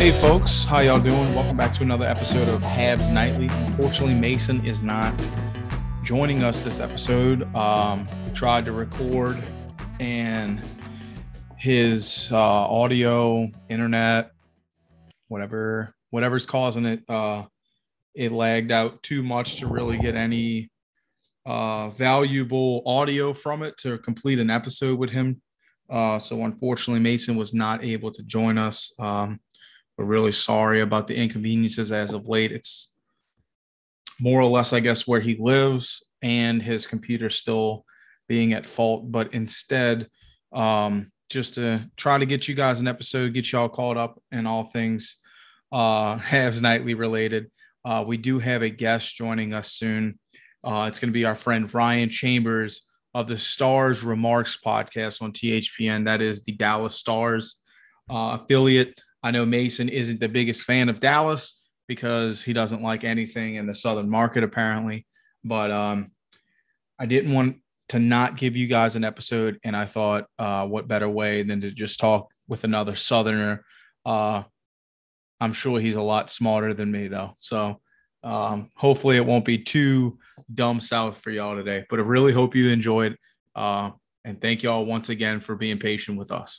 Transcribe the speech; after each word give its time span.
Hey 0.00 0.12
folks, 0.12 0.64
how 0.64 0.78
y'all 0.78 0.98
doing? 0.98 1.34
Welcome 1.34 1.58
back 1.58 1.74
to 1.74 1.82
another 1.82 2.06
episode 2.06 2.48
of 2.48 2.62
Habs 2.62 3.12
Nightly. 3.12 3.48
Unfortunately, 3.48 4.14
Mason 4.14 4.64
is 4.64 4.82
not 4.82 5.12
joining 6.02 6.42
us 6.42 6.62
this 6.62 6.80
episode. 6.80 7.42
Um, 7.54 8.08
tried 8.32 8.64
to 8.64 8.72
record 8.72 9.36
and 10.00 10.62
his 11.58 12.30
uh, 12.32 12.38
audio, 12.38 13.50
internet, 13.68 14.30
whatever, 15.28 15.94
whatever's 16.08 16.46
causing 16.46 16.86
it, 16.86 17.02
uh, 17.10 17.44
it 18.14 18.32
lagged 18.32 18.72
out 18.72 19.02
too 19.02 19.22
much 19.22 19.56
to 19.56 19.66
really 19.66 19.98
get 19.98 20.14
any 20.14 20.70
uh, 21.44 21.90
valuable 21.90 22.82
audio 22.86 23.34
from 23.34 23.62
it 23.62 23.76
to 23.80 23.98
complete 23.98 24.38
an 24.38 24.48
episode 24.48 24.98
with 24.98 25.10
him. 25.10 25.42
Uh, 25.90 26.18
so 26.18 26.42
unfortunately, 26.46 27.00
Mason 27.00 27.36
was 27.36 27.52
not 27.52 27.84
able 27.84 28.10
to 28.10 28.22
join 28.22 28.56
us. 28.56 28.94
Um, 28.98 29.38
we're 30.00 30.06
really 30.06 30.32
sorry 30.32 30.80
about 30.80 31.06
the 31.06 31.14
inconveniences 31.14 31.92
as 31.92 32.14
of 32.14 32.26
late. 32.26 32.52
It's 32.52 32.90
more 34.18 34.40
or 34.40 34.46
less, 34.46 34.72
I 34.72 34.80
guess, 34.80 35.06
where 35.06 35.20
he 35.20 35.36
lives 35.36 36.02
and 36.22 36.62
his 36.62 36.86
computer 36.86 37.28
still 37.28 37.84
being 38.26 38.54
at 38.54 38.64
fault. 38.64 39.12
But 39.12 39.34
instead, 39.34 40.08
um, 40.54 41.12
just 41.28 41.54
to 41.56 41.86
try 41.98 42.16
to 42.16 42.24
get 42.24 42.48
you 42.48 42.54
guys 42.54 42.80
an 42.80 42.88
episode, 42.88 43.34
get 43.34 43.52
y'all 43.52 43.68
caught 43.68 43.98
up 43.98 44.22
in 44.32 44.46
all 44.46 44.64
things 44.64 45.18
uh, 45.70 46.18
Nightly 46.32 46.94
related. 46.94 47.50
Uh, 47.84 48.02
we 48.06 48.16
do 48.16 48.38
have 48.38 48.62
a 48.62 48.70
guest 48.70 49.14
joining 49.14 49.52
us 49.52 49.70
soon. 49.70 50.18
Uh, 50.64 50.86
it's 50.88 50.98
going 50.98 51.10
to 51.10 51.12
be 51.12 51.26
our 51.26 51.36
friend 51.36 51.72
Ryan 51.74 52.08
Chambers 52.08 52.86
of 53.12 53.26
the 53.26 53.36
Stars 53.38 54.02
Remarks 54.02 54.58
podcast 54.64 55.20
on 55.20 55.32
THPN. 55.32 56.06
That 56.06 56.22
is 56.22 56.42
the 56.42 56.52
Dallas 56.52 56.96
Stars 56.96 57.56
uh, 58.08 58.38
affiliate 58.40 58.98
I 59.22 59.30
know 59.30 59.44
Mason 59.44 59.88
isn't 59.88 60.20
the 60.20 60.28
biggest 60.28 60.62
fan 60.62 60.88
of 60.88 61.00
Dallas 61.00 61.68
because 61.86 62.42
he 62.42 62.52
doesn't 62.52 62.82
like 62.82 63.04
anything 63.04 63.56
in 63.56 63.66
the 63.66 63.74
Southern 63.74 64.08
market, 64.08 64.44
apparently. 64.44 65.06
But 65.44 65.70
um, 65.70 66.12
I 66.98 67.06
didn't 67.06 67.32
want 67.32 67.56
to 67.90 67.98
not 67.98 68.36
give 68.36 68.56
you 68.56 68.66
guys 68.66 68.96
an 68.96 69.04
episode. 69.04 69.58
And 69.64 69.76
I 69.76 69.86
thought, 69.86 70.26
uh, 70.38 70.66
what 70.66 70.88
better 70.88 71.08
way 71.08 71.42
than 71.42 71.60
to 71.62 71.70
just 71.70 71.98
talk 71.98 72.30
with 72.48 72.64
another 72.64 72.94
Southerner? 72.94 73.64
Uh, 74.06 74.44
I'm 75.40 75.52
sure 75.52 75.80
he's 75.80 75.96
a 75.96 76.02
lot 76.02 76.30
smarter 76.30 76.74
than 76.74 76.92
me, 76.92 77.08
though. 77.08 77.34
So 77.38 77.80
um, 78.22 78.70
hopefully 78.76 79.16
it 79.16 79.26
won't 79.26 79.44
be 79.44 79.58
too 79.58 80.18
dumb 80.52 80.80
south 80.80 81.18
for 81.18 81.30
y'all 81.30 81.56
today. 81.56 81.84
But 81.90 81.98
I 81.98 82.02
really 82.02 82.32
hope 82.32 82.54
you 82.54 82.68
enjoyed. 82.68 83.16
Uh, 83.54 83.90
and 84.24 84.40
thank 84.40 84.62
y'all 84.62 84.84
once 84.84 85.08
again 85.08 85.40
for 85.40 85.56
being 85.56 85.78
patient 85.78 86.18
with 86.18 86.30
us. 86.30 86.58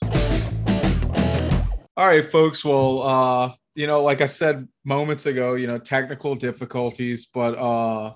All 1.97 2.07
right, 2.07 2.25
folks. 2.25 2.63
Well, 2.63 3.02
uh, 3.02 3.53
you 3.75 3.85
know, 3.85 4.02
like 4.02 4.22
I 4.22 4.25
said 4.25 4.66
moments 4.85 5.25
ago, 5.25 5.56
you 5.56 5.68
know, 5.68 5.78
technical 5.78 6.35
difficulties, 6.35 7.25
but 7.25 7.57
uh 7.57 8.13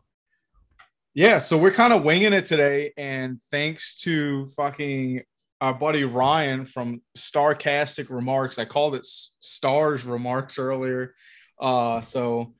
yeah, 1.13 1.39
so 1.39 1.57
we're 1.57 1.71
kind 1.71 1.93
of 1.93 2.03
winging 2.03 2.33
it 2.33 2.45
today. 2.45 2.93
And 2.97 3.39
thanks 3.51 3.99
to 4.01 4.47
fucking 4.49 5.23
our 5.61 5.73
buddy 5.73 6.03
Ryan 6.05 6.65
from 6.65 7.01
Starcastic 7.17 8.09
Remarks. 8.09 8.59
I 8.59 8.65
called 8.65 8.95
it 8.95 9.05
Stars 9.05 10.05
Remarks 10.05 10.57
earlier. 10.57 11.15
Uh, 11.59 12.01
so 12.01 12.53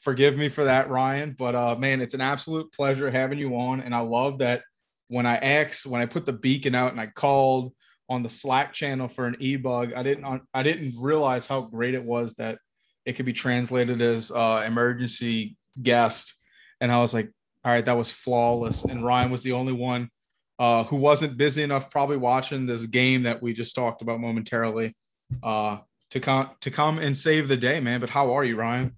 forgive 0.00 0.36
me 0.36 0.48
for 0.48 0.64
that, 0.64 0.88
Ryan. 0.88 1.36
But 1.38 1.54
uh 1.54 1.76
man, 1.76 2.00
it's 2.00 2.14
an 2.14 2.22
absolute 2.22 2.72
pleasure 2.72 3.10
having 3.10 3.38
you 3.38 3.56
on. 3.56 3.82
And 3.82 3.94
I 3.94 4.00
love 4.00 4.38
that 4.38 4.62
when 5.08 5.26
I 5.26 5.36
asked, 5.36 5.84
when 5.84 6.00
I 6.00 6.06
put 6.06 6.24
the 6.24 6.32
beacon 6.32 6.74
out 6.74 6.92
and 6.92 7.00
I 7.00 7.08
called 7.08 7.74
on 8.08 8.22
the 8.22 8.28
Slack 8.28 8.72
channel 8.72 9.08
for 9.08 9.26
an 9.26 9.36
e-bug. 9.40 9.92
I 9.94 10.02
didn't 10.02 10.42
I 10.54 10.62
didn't 10.62 10.94
realize 10.98 11.46
how 11.46 11.62
great 11.62 11.94
it 11.94 12.04
was 12.04 12.34
that 12.34 12.58
it 13.04 13.14
could 13.14 13.26
be 13.26 13.32
translated 13.32 14.02
as 14.02 14.30
uh, 14.30 14.64
emergency 14.66 15.56
guest, 15.80 16.34
and 16.80 16.90
I 16.90 16.98
was 16.98 17.14
like, 17.14 17.30
all 17.64 17.72
right, 17.72 17.84
that 17.84 17.96
was 17.96 18.10
flawless. 18.10 18.84
And 18.84 19.04
Ryan 19.04 19.30
was 19.30 19.42
the 19.42 19.52
only 19.52 19.72
one 19.72 20.10
uh, 20.58 20.84
who 20.84 20.96
wasn't 20.96 21.36
busy 21.36 21.62
enough, 21.62 21.90
probably 21.90 22.16
watching 22.16 22.66
this 22.66 22.86
game 22.86 23.24
that 23.24 23.42
we 23.42 23.52
just 23.52 23.74
talked 23.74 24.02
about 24.02 24.20
momentarily, 24.20 24.94
uh, 25.42 25.78
to 26.10 26.20
come 26.20 26.50
to 26.60 26.70
come 26.70 26.98
and 26.98 27.16
save 27.16 27.48
the 27.48 27.56
day, 27.56 27.80
man. 27.80 28.00
But 28.00 28.10
how 28.10 28.32
are 28.32 28.44
you, 28.44 28.56
Ryan? 28.56 28.92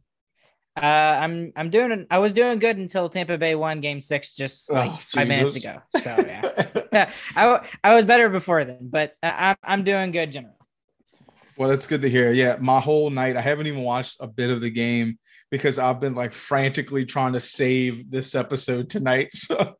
Uh, 0.82 1.18
I'm 1.20 1.52
I'm 1.56 1.70
doing 1.70 2.06
I 2.10 2.18
was 2.18 2.32
doing 2.32 2.58
good 2.58 2.76
until 2.76 3.08
Tampa 3.08 3.36
Bay 3.36 3.54
won 3.54 3.80
Game 3.80 4.00
Six 4.00 4.34
just 4.34 4.70
oh, 4.70 4.74
like 4.74 4.90
oh, 4.92 4.98
five 5.00 5.28
minutes 5.28 5.56
ago. 5.56 5.82
So 5.96 6.14
yeah, 6.18 7.10
I 7.36 7.68
I 7.82 7.94
was 7.94 8.04
better 8.04 8.28
before 8.28 8.64
then, 8.64 8.88
but 8.88 9.14
I, 9.22 9.56
I'm 9.64 9.82
doing 9.82 10.12
good 10.12 10.30
generally. 10.32 10.54
Well, 11.56 11.68
that's 11.68 11.88
good 11.88 12.02
to 12.02 12.08
hear. 12.08 12.30
Yeah, 12.30 12.56
my 12.60 12.78
whole 12.78 13.10
night 13.10 13.36
I 13.36 13.40
haven't 13.40 13.66
even 13.66 13.82
watched 13.82 14.16
a 14.20 14.28
bit 14.28 14.50
of 14.50 14.60
the 14.60 14.70
game 14.70 15.18
because 15.50 15.78
I've 15.78 15.98
been 15.98 16.14
like 16.14 16.32
frantically 16.32 17.04
trying 17.04 17.32
to 17.32 17.40
save 17.40 18.10
this 18.10 18.34
episode 18.34 18.88
tonight. 18.88 19.32
So, 19.38 19.74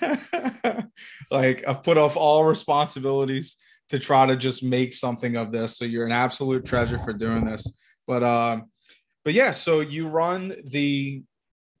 like, 1.30 1.68
I've 1.68 1.82
put 1.82 1.98
off 1.98 2.16
all 2.16 2.44
responsibilities 2.44 3.56
to 3.90 3.98
try 3.98 4.26
to 4.26 4.36
just 4.36 4.62
make 4.62 4.92
something 4.92 5.36
of 5.36 5.52
this. 5.52 5.76
So 5.76 5.84
you're 5.84 6.06
an 6.06 6.12
absolute 6.12 6.64
treasure 6.64 6.98
for 6.98 7.12
doing 7.12 7.44
this. 7.44 7.66
But 8.06 8.22
um 8.22 8.70
but 9.26 9.34
yeah, 9.34 9.50
so 9.50 9.80
you 9.80 10.06
run 10.06 10.54
the 10.66 11.24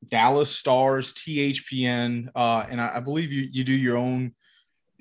Dallas 0.08 0.50
Stars 0.50 1.12
THPN, 1.12 2.28
uh, 2.34 2.66
and 2.68 2.80
I, 2.80 2.96
I, 2.96 3.00
believe 3.00 3.30
you 3.30 3.48
you 3.52 3.62
do 3.62 3.72
your 3.72 3.96
own. 3.96 4.34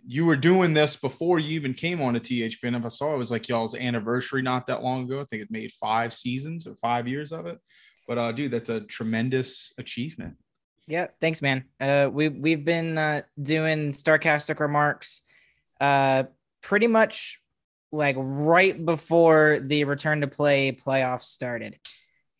You 0.06 0.28
were 0.28 0.36
doing 0.36 0.76
this 0.76 0.96
before 0.96 1.40
you 1.40 1.56
even 1.56 1.74
came 1.74 2.04
on 2.04 2.14
to 2.14 2.20
THPN. 2.20 2.78
If 2.78 2.86
I 2.86 2.90
saw 2.90 3.16
it 3.16 3.18
was 3.18 3.32
like 3.32 3.50
y'all's 3.50 3.74
anniversary 3.74 4.44
not 4.44 4.68
that 4.68 4.84
long 4.84 5.06
ago. 5.06 5.22
I 5.22 5.24
think 5.24 5.42
it 5.42 5.50
made 5.50 5.72
five 5.72 6.14
seasons 6.14 6.68
or 6.68 6.76
five 6.76 7.08
years 7.08 7.32
of 7.32 7.48
it. 7.48 7.58
But 8.08 8.20
uh, 8.20 8.32
dude, 8.32 8.52
that's 8.52 8.70
a 8.70 8.82
tremendous 8.82 9.74
achievement. 9.80 10.36
Yeah, 10.86 11.08
thanks, 11.20 11.42
man. 11.42 11.64
Uh, 11.82 12.12
we 12.14 12.30
we've 12.30 12.64
been 12.64 12.96
uh, 12.96 13.22
doing 13.42 13.94
Starcastic 13.94 14.60
remarks, 14.60 15.24
uh, 15.82 16.26
pretty 16.62 16.86
much 16.86 17.42
like 17.92 18.16
right 18.20 18.86
before 18.86 19.62
the 19.64 19.86
return 19.86 20.22
to 20.22 20.28
play 20.28 20.74
playoffs 20.74 21.24
started 21.24 21.80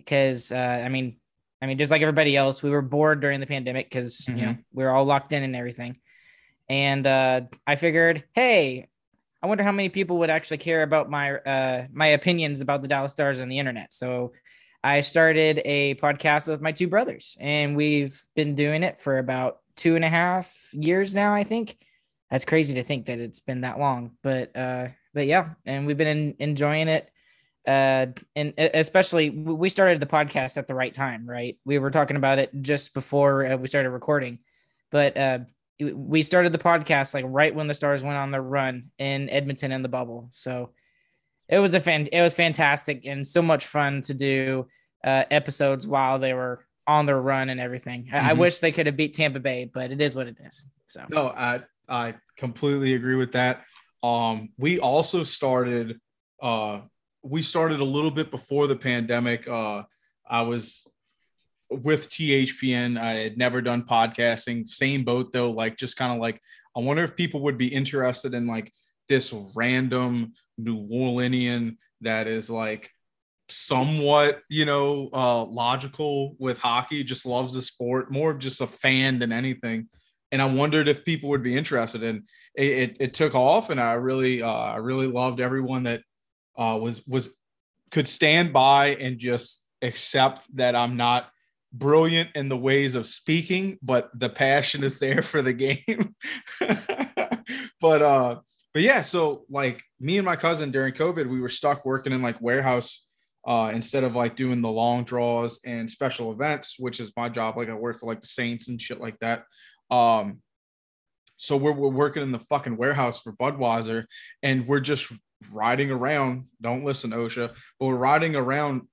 because 0.06 0.52
uh, 0.52 0.82
I 0.86 0.90
mean, 0.90 1.18
I 1.62 1.66
mean, 1.66 1.78
just 1.78 1.92
like 1.92 2.02
everybody 2.02 2.38
else, 2.38 2.62
we 2.62 2.70
were 2.70 2.82
bored 2.82 3.22
during 3.22 3.40
the 3.40 3.48
pandemic 3.48 3.88
because 3.90 4.20
mm-hmm. 4.20 4.40
you 4.40 4.46
know 4.46 4.58
we 4.74 4.84
were 4.84 4.92
all 4.92 5.06
locked 5.06 5.34
in 5.34 5.44
and 5.44 5.56
everything. 5.56 5.98
And 6.70 7.06
uh, 7.06 7.42
I 7.68 7.76
figured, 7.76 8.24
hey, 8.34 8.88
I 9.42 9.48
wonder 9.48 9.64
how 9.64 9.72
many 9.72 9.90
people 9.90 10.20
would 10.20 10.30
actually 10.30 10.58
care 10.58 10.84
about 10.84 11.10
my 11.10 11.34
uh, 11.34 11.88
my 11.92 12.08
opinions 12.08 12.62
about 12.62 12.82
the 12.82 12.88
Dallas 12.88 13.12
Stars 13.12 13.42
on 13.42 13.50
the 13.50 13.60
internet. 13.60 13.94
So 13.94 14.34
I 14.84 15.02
started 15.02 15.62
a 15.66 15.96
podcast 15.96 16.48
with 16.48 16.62
my 16.62 16.72
two 16.72 16.88
brothers, 16.88 17.38
and 17.40 17.76
we've 17.76 18.20
been 18.36 18.56
doing 18.56 18.84
it 18.84 19.00
for 19.00 19.18
about 19.18 19.60
two 19.76 19.96
and 19.96 20.06
a 20.06 20.10
half 20.10 20.70
years 20.74 21.14
now. 21.14 21.34
I 21.34 21.44
think 21.44 21.78
that's 22.30 22.46
crazy 22.46 22.76
to 22.76 22.84
think 22.84 23.06
that 23.06 23.20
it's 23.20 23.40
been 23.40 23.62
that 23.62 23.80
long, 23.80 24.12
but 24.24 24.56
uh, 24.56 24.88
but 25.14 25.28
yeah, 25.28 25.50
and 25.66 25.86
we've 25.86 25.98
been 25.98 26.18
in, 26.18 26.36
enjoying 26.40 26.88
it. 26.88 27.10
Uh, 27.68 28.08
and 28.36 28.54
especially 28.58 29.30
we 29.30 29.70
started 29.70 30.00
the 30.00 30.06
podcast 30.06 30.58
at 30.58 30.68
the 30.68 30.76
right 30.76 30.94
time, 30.94 31.28
right? 31.28 31.58
We 31.66 31.80
were 31.80 31.92
talking 31.92 32.18
about 32.18 32.40
it 32.40 32.52
just 32.62 32.94
before 32.94 33.46
uh, 33.46 33.58
we 33.58 33.68
started 33.68 33.90
recording, 33.90 34.40
but 34.92 35.18
uh, 35.18 35.40
we 35.80 36.22
started 36.22 36.52
the 36.52 36.60
podcast 36.60 37.14
like 37.14 37.26
right 37.28 37.54
when 37.54 37.68
the 37.68 37.74
Stars 37.74 38.04
went 38.04 38.18
on 38.18 38.32
their 38.32 38.42
run 38.42 38.92
in 39.00 39.30
Edmonton 39.30 39.72
in 39.72 39.82
the 39.82 39.90
bubble. 39.90 40.28
So 40.32 40.72
it 41.50 41.60
was 41.60 41.74
a 41.74 41.80
fan, 41.80 42.08
it 42.12 42.22
was 42.22 42.34
fantastic 42.34 43.06
and 43.06 43.26
so 43.26 43.42
much 43.42 43.66
fun 43.66 44.02
to 44.04 44.14
do 44.14 44.68
uh, 45.04 45.24
episodes 45.32 45.88
while 45.88 46.20
they 46.20 46.34
were 46.34 46.66
on 46.88 47.06
their 47.06 47.20
run 47.20 47.50
and 47.50 47.60
everything. 47.60 48.06
Mm-hmm. 48.06 48.16
I, 48.16 48.20
I 48.20 48.22
mm-hmm. 48.32 48.42
wish 48.42 48.60
they 48.60 48.72
could 48.72 48.86
have 48.86 48.98
beat 48.98 49.16
Tampa 49.16 49.40
Bay, 49.40 49.70
but 49.72 49.92
it 49.92 50.02
is 50.02 50.16
what 50.16 50.28
it 50.28 50.38
is. 50.46 50.66
So 50.88 51.04
no, 51.10 51.28
I 51.28 51.62
I 51.90 52.16
completely 52.38 52.94
agree 52.94 53.16
with 53.16 53.34
that. 53.34 53.64
Um, 54.04 54.50
we 54.58 54.80
also 54.80 55.24
started, 55.24 56.00
uh, 56.42 56.82
we 57.26 57.42
started 57.42 57.80
a 57.80 57.86
little 57.86 58.12
bit 58.12 58.32
before 58.32 58.68
the 58.68 58.76
pandemic. 58.76 59.48
Uh, 59.48 59.84
I 60.28 60.44
was 60.44 60.88
with 61.70 62.10
THPN. 62.10 63.00
I 63.00 63.14
had 63.14 63.38
never 63.38 63.62
done 63.62 63.84
podcasting. 63.84 64.68
Same 64.68 65.04
boat 65.04 65.34
though, 65.34 65.52
like 65.52 65.78
just 65.78 65.98
kind 65.98 66.14
of 66.14 66.20
like 66.20 66.40
I 66.76 66.82
wonder 66.82 67.04
if 67.04 67.16
people 67.16 67.42
would 67.42 67.58
be 67.58 67.68
interested 67.68 68.34
in 68.34 68.46
like 68.46 68.72
this 69.10 69.34
random 69.56 70.34
New 70.58 70.88
Orleanian 70.88 71.78
that 72.02 72.28
is 72.28 72.50
like 72.50 72.92
somewhat, 73.50 74.42
you 74.50 74.66
know, 74.66 75.10
uh, 75.14 75.44
logical 75.46 76.36
with 76.40 76.60
hockey, 76.60 77.04
just 77.04 77.26
loves 77.26 77.54
the 77.54 77.62
sport, 77.62 78.12
more 78.12 78.32
of 78.32 78.40
just 78.40 78.62
a 78.62 78.68
fan 78.68 79.20
than 79.20 79.32
anything 79.32 79.88
and 80.32 80.42
I 80.42 80.54
wondered 80.54 80.90
if 80.90 81.06
people 81.06 81.30
would 81.30 81.44
be 81.44 81.56
interested. 81.56 82.04
And 82.04 82.24
it, 82.56 82.72
it, 82.72 82.98
it 83.00 83.14
took 83.14 83.36
off, 83.36 83.70
and 83.70 83.80
I 83.80 83.94
really, 83.94 84.42
uh, 84.42 84.52
I 84.52 84.78
really 84.78 85.08
loved 85.08 85.40
everyone 85.40 85.84
that 85.84 86.02
uh, 86.58 86.78
was 86.82 87.06
was 87.08 87.30
could 87.92 88.08
stand 88.08 88.52
by 88.54 88.96
and 88.96 89.18
just 89.18 89.66
accept 89.82 90.48
that 90.56 90.76
I'm 90.76 90.98
not 90.98 91.30
brilliant 91.72 92.30
in 92.36 92.50
the 92.50 92.58
ways 92.58 92.96
of 92.96 93.06
speaking, 93.06 93.78
but 93.82 94.10
the 94.18 94.30
passion 94.30 94.84
is 94.84 95.00
there 95.00 95.22
for 95.22 95.42
the 95.42 95.54
game. 95.54 96.16
but 97.82 98.02
uh, 98.02 98.40
but 98.74 98.82
yeah, 98.82 99.02
so 99.02 99.46
like 99.50 99.82
me 100.00 100.18
and 100.18 100.26
my 100.26 100.36
cousin 100.36 100.72
during 100.72 100.94
COVID, 100.94 101.30
we 101.30 101.40
were 101.40 101.50
stuck 101.50 101.86
working 101.86 102.14
in 102.14 102.22
like 102.22 102.42
warehouse 102.42 103.06
uh, 103.46 103.72
instead 103.74 104.04
of 104.04 104.16
like 104.16 104.36
doing 104.36 104.62
the 104.62 104.72
long 104.72 105.04
draws 105.04 105.60
and 105.66 105.90
special 105.90 106.32
events, 106.32 106.78
which 106.80 107.00
is 107.00 107.14
my 107.16 107.30
job. 107.30 107.56
Like 107.58 107.70
I 107.70 107.76
work 107.76 108.00
for 108.00 108.08
like 108.08 108.22
the 108.22 108.28
Saints 108.28 108.68
and 108.68 108.82
shit 108.82 109.00
like 109.00 109.18
that. 109.20 109.44
Um, 109.92 110.42
so 111.38 111.58
we're, 111.58 111.74
we're 111.74 111.90
working 111.90 112.24
in 112.24 112.32
the 112.32 112.40
fucking 112.40 112.78
warehouse 112.78 113.22
for 113.22 113.34
Budweiser 113.34 114.06
and 114.42 114.68
we're 114.68 114.80
just 114.80 115.12
riding 115.54 115.92
around. 115.92 116.46
Don't 116.62 116.84
listen, 116.84 117.12
OSHA, 117.12 117.54
but 117.80 117.86
we're 117.86 117.96
riding 117.96 118.36
around 118.36 118.84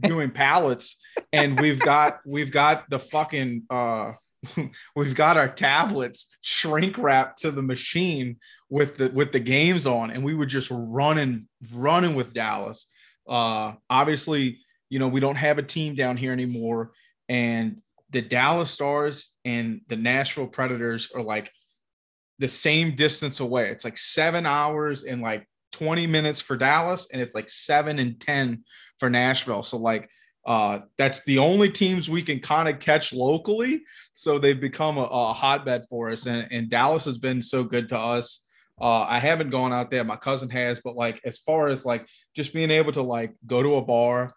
doing 0.00 0.30
pallets 0.30 1.00
and 1.32 1.58
we've 1.60 1.80
got 1.80 2.20
we've 2.26 2.50
got 2.50 2.88
the 2.90 2.98
fucking 2.98 3.62
uh 3.70 4.12
we've 4.96 5.14
got 5.14 5.36
our 5.36 5.48
tablets 5.48 6.26
shrink 6.40 6.98
wrapped 6.98 7.38
to 7.38 7.50
the 7.50 7.62
machine 7.62 8.36
with 8.68 8.96
the 8.96 9.08
with 9.10 9.32
the 9.32 9.40
games 9.40 9.86
on 9.86 10.10
and 10.10 10.24
we 10.24 10.34
were 10.34 10.46
just 10.46 10.70
running 10.72 11.46
running 11.72 12.14
with 12.14 12.32
Dallas 12.32 12.90
uh 13.28 13.72
obviously 13.88 14.58
you 14.88 14.98
know 14.98 15.08
we 15.08 15.20
don't 15.20 15.36
have 15.36 15.58
a 15.58 15.62
team 15.62 15.94
down 15.94 16.16
here 16.16 16.32
anymore 16.32 16.90
and 17.28 17.80
the 18.10 18.22
Dallas 18.22 18.70
Stars 18.70 19.34
and 19.44 19.82
the 19.88 19.96
Nashville 19.96 20.48
Predators 20.48 21.12
are 21.14 21.22
like 21.22 21.50
the 22.40 22.48
same 22.48 22.96
distance 22.96 23.40
away. 23.40 23.70
It's 23.70 23.84
like 23.84 23.98
seven 23.98 24.46
hours 24.46 25.04
and 25.04 25.22
like 25.22 25.46
20 25.72 26.06
minutes 26.06 26.40
for 26.40 26.56
Dallas, 26.56 27.08
and 27.12 27.20
it's 27.20 27.34
like 27.34 27.48
seven 27.48 27.98
and 27.98 28.20
10 28.20 28.64
for 28.98 29.10
Nashville. 29.10 29.62
So, 29.62 29.76
like, 29.76 30.10
uh, 30.46 30.80
that's 30.96 31.22
the 31.24 31.38
only 31.38 31.70
teams 31.70 32.08
we 32.08 32.22
can 32.22 32.40
kind 32.40 32.68
of 32.68 32.80
catch 32.80 33.12
locally. 33.12 33.82
So 34.14 34.38
they've 34.38 34.60
become 34.60 34.96
a, 34.96 35.02
a 35.02 35.32
hotbed 35.32 35.84
for 35.88 36.08
us. 36.08 36.26
And, 36.26 36.48
and, 36.50 36.70
Dallas 36.70 37.04
has 37.04 37.18
been 37.18 37.42
so 37.42 37.62
good 37.62 37.88
to 37.90 37.98
us. 37.98 38.46
Uh, 38.80 39.02
I 39.02 39.18
haven't 39.18 39.50
gone 39.50 39.72
out 39.72 39.90
there. 39.90 40.02
My 40.02 40.16
cousin 40.16 40.48
has, 40.48 40.80
but 40.82 40.96
like 40.96 41.20
as 41.24 41.40
far 41.40 41.68
as 41.68 41.84
like 41.84 42.08
just 42.34 42.54
being 42.54 42.70
able 42.70 42.92
to 42.92 43.02
like 43.02 43.34
go 43.46 43.62
to 43.62 43.74
a 43.74 43.82
bar, 43.82 44.34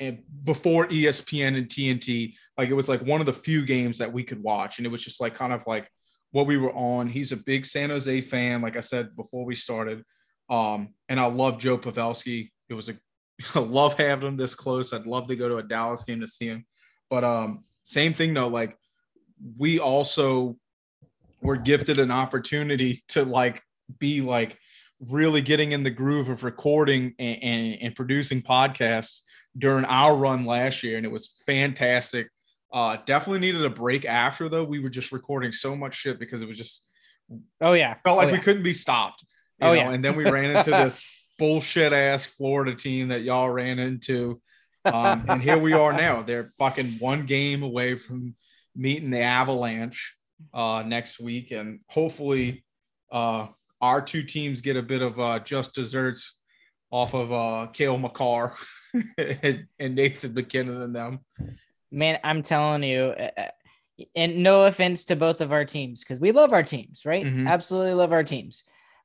and 0.00 0.22
before 0.44 0.86
ESPN 0.88 1.58
and 1.58 1.68
TNT, 1.68 2.32
like 2.56 2.70
it 2.70 2.74
was 2.74 2.88
like 2.88 3.02
one 3.02 3.20
of 3.20 3.26
the 3.26 3.32
few 3.32 3.64
games 3.64 3.98
that 3.98 4.10
we 4.10 4.24
could 4.24 4.42
watch, 4.42 4.78
and 4.78 4.86
it 4.86 4.90
was 4.90 5.04
just 5.04 5.20
like 5.20 5.34
kind 5.34 5.52
of 5.52 5.66
like 5.66 5.90
what 6.30 6.46
we 6.46 6.56
were 6.56 6.72
on. 6.72 7.08
He's 7.08 7.32
a 7.32 7.36
big 7.36 7.66
San 7.66 7.90
Jose 7.90 8.20
fan, 8.22 8.62
like 8.62 8.76
I 8.76 8.80
said 8.80 9.14
before 9.16 9.44
we 9.44 9.54
started, 9.54 10.02
um, 10.50 10.94
and 11.08 11.18
I 11.18 11.26
love 11.26 11.58
Joe 11.58 11.78
Pavelski. 11.78 12.50
It 12.68 12.74
was 12.74 12.88
a 12.88 12.94
I 13.54 13.60
love 13.60 13.94
having 13.94 14.28
him 14.28 14.36
this 14.36 14.54
close. 14.54 14.92
I'd 14.92 15.06
love 15.06 15.28
to 15.28 15.36
go 15.36 15.48
to 15.48 15.56
a 15.56 15.62
Dallas 15.62 16.04
game 16.04 16.20
to 16.20 16.28
see 16.28 16.46
him, 16.46 16.66
but 17.10 17.24
um, 17.24 17.64
same 17.84 18.12
thing 18.12 18.34
though. 18.34 18.48
Like 18.48 18.76
we 19.58 19.78
also 19.78 20.56
were 21.40 21.56
gifted 21.56 21.98
an 21.98 22.10
opportunity 22.10 23.02
to 23.08 23.24
like 23.24 23.62
be 23.98 24.20
like 24.20 24.58
really 25.10 25.42
getting 25.42 25.72
in 25.72 25.82
the 25.82 25.90
groove 25.90 26.28
of 26.28 26.44
recording 26.44 27.14
and, 27.18 27.42
and, 27.42 27.78
and 27.82 27.96
producing 27.96 28.40
podcasts 28.40 29.22
during 29.58 29.84
our 29.86 30.16
run 30.16 30.44
last 30.44 30.82
year, 30.82 30.96
and 30.96 31.04
it 31.04 31.12
was 31.12 31.42
fantastic. 31.44 32.28
Uh, 32.72 32.96
definitely 33.04 33.40
needed 33.40 33.64
a 33.64 33.70
break 33.70 34.04
after 34.06 34.48
though. 34.48 34.64
We 34.64 34.78
were 34.78 34.88
just 34.88 35.12
recording 35.12 35.52
so 35.52 35.76
much 35.76 35.94
shit 35.94 36.18
because 36.18 36.40
it 36.40 36.48
was 36.48 36.56
just 36.56 36.88
oh 37.60 37.72
yeah, 37.72 37.96
felt 38.04 38.16
like 38.16 38.28
oh, 38.28 38.32
we 38.32 38.38
couldn't 38.38 38.62
be 38.62 38.72
stopped. 38.72 39.24
Oh 39.62 39.68
know? 39.68 39.72
yeah, 39.74 39.90
and 39.90 40.04
then 40.04 40.16
we 40.16 40.28
ran 40.28 40.56
into 40.56 40.70
this 40.70 41.04
bullshit 41.38 41.92
ass 41.92 42.26
Florida 42.26 42.74
team 42.74 43.08
that 43.08 43.22
y'all 43.22 43.50
ran 43.50 43.78
into, 43.78 44.40
um, 44.84 45.24
and 45.28 45.42
here 45.42 45.58
we 45.58 45.72
are 45.72 45.92
now. 45.92 46.22
They're 46.22 46.52
fucking 46.58 46.96
one 46.98 47.26
game 47.26 47.62
away 47.62 47.96
from 47.96 48.34
meeting 48.74 49.10
the 49.10 49.20
Avalanche 49.20 50.14
uh, 50.52 50.82
next 50.86 51.20
week, 51.20 51.50
and 51.50 51.80
hopefully, 51.88 52.64
uh, 53.10 53.48
our 53.80 54.02
two 54.02 54.22
teams 54.22 54.60
get 54.60 54.76
a 54.76 54.82
bit 54.82 55.02
of 55.02 55.18
uh, 55.18 55.38
just 55.40 55.74
desserts 55.74 56.38
off 56.90 57.14
of 57.14 57.32
uh, 57.32 57.68
Cale 57.72 57.98
Makar. 57.98 58.54
and, 59.18 59.94
Nathan 59.94 60.34
MacKinnon 60.34 60.82
and 60.82 60.94
them. 60.94 61.20
Man, 61.90 62.18
I'm 62.24 62.42
telling 62.42 62.82
you, 62.82 63.14
uh, 63.18 63.30
uh, 63.36 63.48
and 64.16 64.42
no 64.42 64.64
offense 64.64 65.04
to 65.06 65.16
both 65.16 65.40
of 65.40 65.52
our 65.52 65.64
teams 65.64 66.00
because 66.00 66.20
we 66.20 66.32
love 66.32 66.52
our 66.52 66.62
teams, 66.62 67.04
right? 67.04 67.24
Mm-hmm. 67.24 67.46
Absolutely 67.46 67.94
love 67.94 68.12
our 68.12 68.24
teams. 68.24 68.64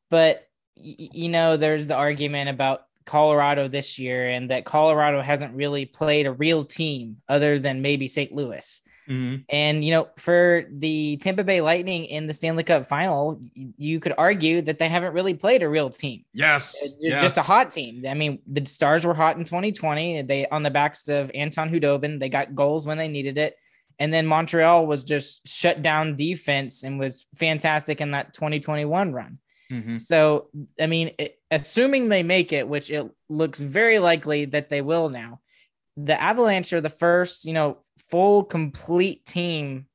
But, 0.09 0.47
you 0.75 1.29
know, 1.29 1.57
there's 1.57 1.87
the 1.87 1.95
argument 1.95 2.49
about 2.49 2.85
Colorado 3.05 3.67
this 3.67 3.97
year 3.97 4.29
and 4.29 4.51
that 4.51 4.65
Colorado 4.65 5.21
hasn't 5.21 5.55
really 5.55 5.85
played 5.85 6.27
a 6.27 6.31
real 6.31 6.63
team 6.63 7.17
other 7.27 7.57
than 7.57 7.81
maybe 7.81 8.07
St. 8.07 8.31
Louis. 8.31 8.81
Mm-hmm. 9.09 9.43
And 9.49 9.85
you 9.85 9.91
know, 9.91 10.09
for 10.17 10.65
the 10.69 11.17
Tampa 11.17 11.43
Bay 11.43 11.61
Lightning 11.61 12.05
in 12.05 12.27
the 12.27 12.33
Stanley 12.33 12.63
Cup 12.63 12.85
final, 12.85 13.39
you 13.55 13.99
could 13.99 14.13
argue 14.17 14.61
that 14.61 14.79
they 14.79 14.89
haven't 14.89 15.13
really 15.13 15.33
played 15.33 15.63
a 15.63 15.69
real 15.69 15.89
team. 15.89 16.25
Yes, 16.33 16.75
uh, 16.83 17.19
just 17.19 17.37
a 17.37 17.41
hot 17.41 17.71
team. 17.71 18.03
I 18.07 18.13
mean, 18.13 18.39
the 18.45 18.65
Stars 18.65 19.05
were 19.05 19.13
hot 19.13 19.37
in 19.37 19.45
2020. 19.45 20.23
They 20.23 20.45
on 20.47 20.61
the 20.61 20.71
backs 20.71 21.07
of 21.07 21.31
Anton 21.33 21.69
Khudobin, 21.69 22.19
they 22.19 22.29
got 22.29 22.53
goals 22.53 22.85
when 22.85 22.97
they 22.97 23.07
needed 23.07 23.37
it. 23.37 23.57
And 23.99 24.13
then 24.13 24.27
Montreal 24.27 24.85
was 24.85 25.03
just 25.03 25.47
shut 25.47 25.81
down 25.81 26.15
defense 26.15 26.83
and 26.83 26.99
was 26.99 27.27
fantastic 27.37 27.99
in 27.99 28.11
that 28.11 28.33
2021 28.33 29.11
run. 29.11 29.39
Mm-hmm. 29.71 29.97
So, 29.97 30.50
I 30.79 30.88
mean, 30.88 31.12
it, 31.17 31.39
assuming 31.51 32.09
they 32.09 32.24
make 32.24 32.53
it, 32.53 32.67
which 32.67 32.89
it 32.89 33.09
looks 33.29 33.59
very 33.59 34.00
likely 34.00 34.45
that 34.45 34.69
they 34.69 34.81
will 34.81 35.09
now, 35.09 35.41
the 35.97 36.19
Avalanche 36.19 36.74
are 36.74 36.81
the 36.81 36.89
first, 36.89 37.45
you 37.45 37.53
know, 37.53 37.77
full 38.09 38.43
complete 38.43 39.25
team 39.25 39.88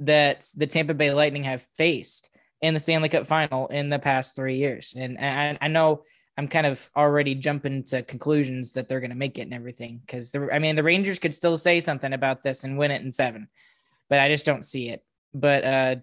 that 0.00 0.46
the 0.56 0.66
Tampa 0.66 0.94
Bay 0.94 1.12
Lightning 1.12 1.44
have 1.44 1.66
faced 1.76 2.30
in 2.62 2.74
the 2.74 2.80
Stanley 2.80 3.08
Cup 3.08 3.26
final 3.26 3.66
in 3.68 3.90
the 3.90 3.98
past 3.98 4.34
three 4.34 4.56
years. 4.56 4.94
And, 4.96 5.18
and 5.18 5.58
I, 5.60 5.68
know 5.68 6.04
I'm 6.36 6.48
kind 6.48 6.66
of 6.66 6.90
already 6.96 7.34
jumping 7.34 7.84
to 7.84 8.02
conclusions 8.02 8.72
that 8.72 8.88
they're 8.88 9.00
going 9.00 9.10
to 9.10 9.16
make 9.16 9.38
it 9.38 9.42
and 9.42 9.54
everything. 9.54 10.00
Cause 10.08 10.30
the, 10.30 10.48
I 10.52 10.58
mean, 10.58 10.76
the 10.76 10.82
Rangers 10.82 11.18
could 11.18 11.34
still 11.34 11.56
say 11.56 11.80
something 11.80 12.12
about 12.12 12.42
this 12.42 12.64
and 12.64 12.78
win 12.78 12.90
it 12.90 13.02
in 13.02 13.12
seven, 13.12 13.48
but 14.08 14.20
I 14.20 14.28
just 14.28 14.46
don't 14.46 14.64
see 14.64 14.88
it. 14.88 15.04
But 15.32 15.64
uh, 15.64 15.96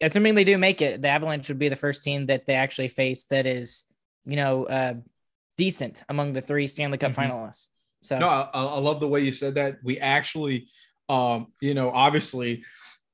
assuming 0.00 0.34
they 0.34 0.44
do 0.44 0.56
make 0.56 0.80
it, 0.80 1.02
the 1.02 1.08
Avalanche 1.08 1.48
would 1.48 1.58
be 1.58 1.68
the 1.68 1.76
first 1.76 2.02
team 2.02 2.26
that 2.26 2.46
they 2.46 2.54
actually 2.54 2.88
face 2.88 3.24
that 3.24 3.46
is 3.46 3.84
you 4.24 4.36
know, 4.36 4.64
uh, 4.64 4.94
decent 5.56 6.04
among 6.08 6.32
the 6.32 6.40
three 6.40 6.66
Stanley 6.66 6.98
Cup 6.98 7.12
mm-hmm. 7.12 7.32
finalists. 7.32 7.68
So 8.02 8.18
no, 8.18 8.28
I, 8.28 8.48
I 8.52 8.78
love 8.78 9.00
the 9.00 9.08
way 9.08 9.20
you 9.20 9.32
said 9.32 9.54
that. 9.54 9.78
We 9.82 9.98
actually, 9.98 10.68
um, 11.08 11.48
you 11.60 11.74
know, 11.74 11.90
obviously, 11.90 12.64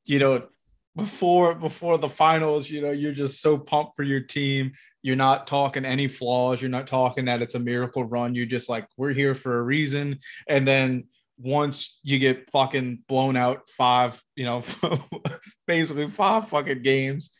you 0.06 0.18
know, 0.18 0.48
before 0.96 1.54
before 1.54 1.98
the 1.98 2.08
finals, 2.08 2.68
you 2.68 2.82
know, 2.82 2.90
you're 2.90 3.12
just 3.12 3.40
so 3.40 3.56
pumped 3.56 3.94
for 3.96 4.02
your 4.02 4.20
team. 4.20 4.72
You're 5.02 5.16
not 5.16 5.46
talking 5.46 5.84
any 5.84 6.08
flaws. 6.08 6.60
You're 6.60 6.70
not 6.70 6.86
talking 6.86 7.24
that 7.26 7.40
it's 7.40 7.54
a 7.54 7.60
miracle 7.60 8.04
run. 8.04 8.34
You're 8.34 8.46
just 8.46 8.68
like, 8.68 8.86
we're 8.96 9.12
here 9.12 9.34
for 9.34 9.58
a 9.58 9.62
reason. 9.62 10.18
And 10.48 10.66
then 10.66 11.04
once 11.42 11.98
you 12.02 12.18
get 12.18 12.50
fucking 12.50 13.02
blown 13.08 13.36
out 13.36 13.68
five, 13.68 14.22
you 14.36 14.44
know, 14.44 14.62
basically 15.66 16.08
five 16.08 16.48
fucking 16.48 16.82
games, 16.82 17.30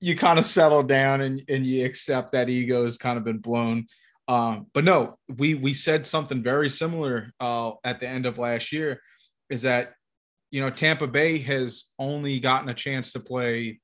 you 0.00 0.16
kind 0.16 0.38
of 0.38 0.44
settle 0.44 0.82
down 0.82 1.20
and, 1.20 1.42
and 1.48 1.66
you 1.66 1.84
accept 1.84 2.32
that 2.32 2.48
ego 2.48 2.84
has 2.84 2.98
kind 2.98 3.18
of 3.18 3.24
been 3.24 3.38
blown. 3.38 3.86
Um, 4.26 4.66
but 4.74 4.84
no, 4.84 5.18
we 5.36 5.54
we 5.54 5.72
said 5.72 6.06
something 6.06 6.42
very 6.42 6.68
similar 6.68 7.32
uh, 7.40 7.72
at 7.82 7.98
the 8.00 8.08
end 8.08 8.26
of 8.26 8.38
last 8.38 8.72
year, 8.72 9.00
is 9.48 9.62
that 9.62 9.94
you 10.50 10.60
know 10.60 10.68
Tampa 10.68 11.06
Bay 11.06 11.38
has 11.38 11.86
only 11.98 12.38
gotten 12.38 12.68
a 12.68 12.74
chance 12.74 13.12
to 13.12 13.20
play, 13.20 13.80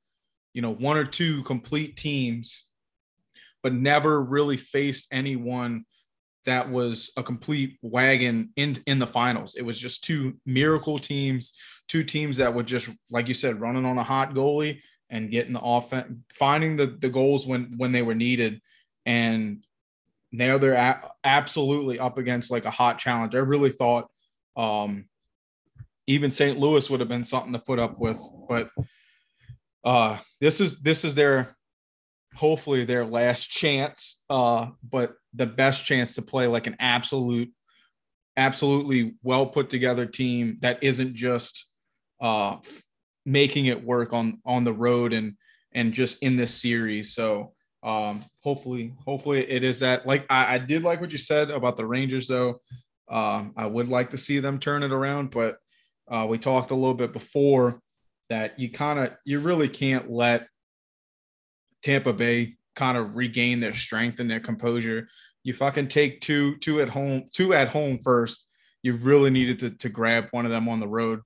you 0.52 0.60
know, 0.60 0.74
one 0.74 0.98
or 0.98 1.06
two 1.06 1.42
complete 1.44 1.96
teams, 1.96 2.66
but 3.62 3.72
never 3.72 4.22
really 4.22 4.58
faced 4.58 5.06
anyone 5.10 5.86
that 6.44 6.68
was 6.68 7.10
a 7.16 7.22
complete 7.22 7.78
wagon 7.82 8.50
in 8.56 8.82
in 8.86 8.98
the 8.98 9.06
finals. 9.06 9.54
It 9.54 9.62
was 9.62 9.78
just 9.78 10.04
two 10.04 10.36
miracle 10.46 10.98
teams, 10.98 11.54
two 11.88 12.04
teams 12.04 12.36
that 12.36 12.52
were 12.52 12.62
just, 12.62 12.90
like 13.10 13.28
you 13.28 13.34
said, 13.34 13.60
running 13.60 13.84
on 13.84 13.98
a 13.98 14.02
hot 14.02 14.34
goalie 14.34 14.80
and 15.10 15.30
getting 15.30 15.52
the 15.52 15.60
offense, 15.60 16.12
finding 16.32 16.76
the 16.76 16.86
the 17.00 17.08
goals 17.08 17.46
when 17.46 17.74
when 17.76 17.92
they 17.92 18.02
were 18.02 18.14
needed, 18.14 18.60
and 19.06 19.64
now 20.32 20.58
they're 20.58 20.74
a- 20.74 21.10
absolutely 21.22 21.98
up 21.98 22.18
against 22.18 22.50
like 22.50 22.64
a 22.64 22.70
hot 22.70 22.98
challenge. 22.98 23.34
I 23.34 23.38
really 23.38 23.70
thought 23.70 24.10
um, 24.56 25.06
even 26.06 26.30
St. 26.30 26.58
Louis 26.58 26.88
would 26.90 27.00
have 27.00 27.08
been 27.08 27.24
something 27.24 27.52
to 27.52 27.58
put 27.58 27.78
up 27.78 27.98
with, 27.98 28.20
but 28.48 28.70
uh, 29.84 30.18
this 30.40 30.60
is 30.60 30.80
this 30.80 31.04
is 31.04 31.14
their 31.14 31.56
hopefully 32.34 32.84
their 32.84 33.04
last 33.04 33.46
chance, 33.50 34.20
uh, 34.28 34.68
but 34.82 35.14
the 35.34 35.46
best 35.46 35.84
chance 35.84 36.14
to 36.14 36.22
play 36.22 36.46
like 36.46 36.66
an 36.66 36.76
absolute, 36.78 37.50
absolutely 38.36 39.14
well 39.22 39.46
put 39.46 39.70
together 39.70 40.06
team 40.06 40.58
that 40.60 40.82
isn't 40.82 41.14
just 41.14 41.66
uh, 42.20 42.56
making 43.26 43.66
it 43.66 43.84
work 43.84 44.12
on 44.12 44.40
on 44.44 44.64
the 44.64 44.72
road 44.72 45.12
and 45.12 45.34
and 45.72 45.92
just 45.92 46.22
in 46.22 46.36
this 46.36 46.54
series. 46.54 47.14
So 47.14 47.52
um, 47.82 48.24
hopefully, 48.40 48.94
hopefully 49.04 49.48
it 49.48 49.62
is 49.62 49.80
that. 49.80 50.06
Like 50.06 50.24
I, 50.30 50.54
I 50.54 50.58
did 50.58 50.82
like 50.82 51.00
what 51.00 51.12
you 51.12 51.18
said 51.18 51.50
about 51.50 51.76
the 51.76 51.86
Rangers, 51.86 52.28
though. 52.28 52.60
Um, 53.08 53.52
I 53.56 53.66
would 53.66 53.88
like 53.88 54.10
to 54.10 54.18
see 54.18 54.40
them 54.40 54.58
turn 54.58 54.82
it 54.82 54.92
around, 54.92 55.30
but 55.30 55.58
uh, 56.08 56.26
we 56.28 56.38
talked 56.38 56.70
a 56.70 56.74
little 56.74 56.94
bit 56.94 57.12
before 57.12 57.80
that 58.30 58.58
you 58.58 58.70
kind 58.70 58.98
of 58.98 59.12
you 59.26 59.38
really 59.38 59.68
can't 59.68 60.10
let 60.10 60.48
Tampa 61.82 62.14
Bay 62.14 62.56
kind 62.74 62.98
of 62.98 63.16
regain 63.16 63.60
their 63.60 63.74
strength 63.74 64.20
and 64.20 64.30
their 64.30 64.40
composure. 64.40 65.08
You 65.42 65.54
fucking 65.54 65.88
take 65.88 66.20
two 66.20 66.56
two 66.58 66.80
at 66.80 66.88
home 66.88 67.28
two 67.32 67.54
at 67.54 67.68
home 67.68 67.98
first. 68.02 68.46
You 68.82 68.94
really 68.94 69.30
needed 69.30 69.58
to, 69.60 69.70
to 69.70 69.88
grab 69.88 70.26
one 70.30 70.44
of 70.44 70.50
them 70.50 70.68
on 70.68 70.80
the 70.80 70.88
road. 70.88 71.20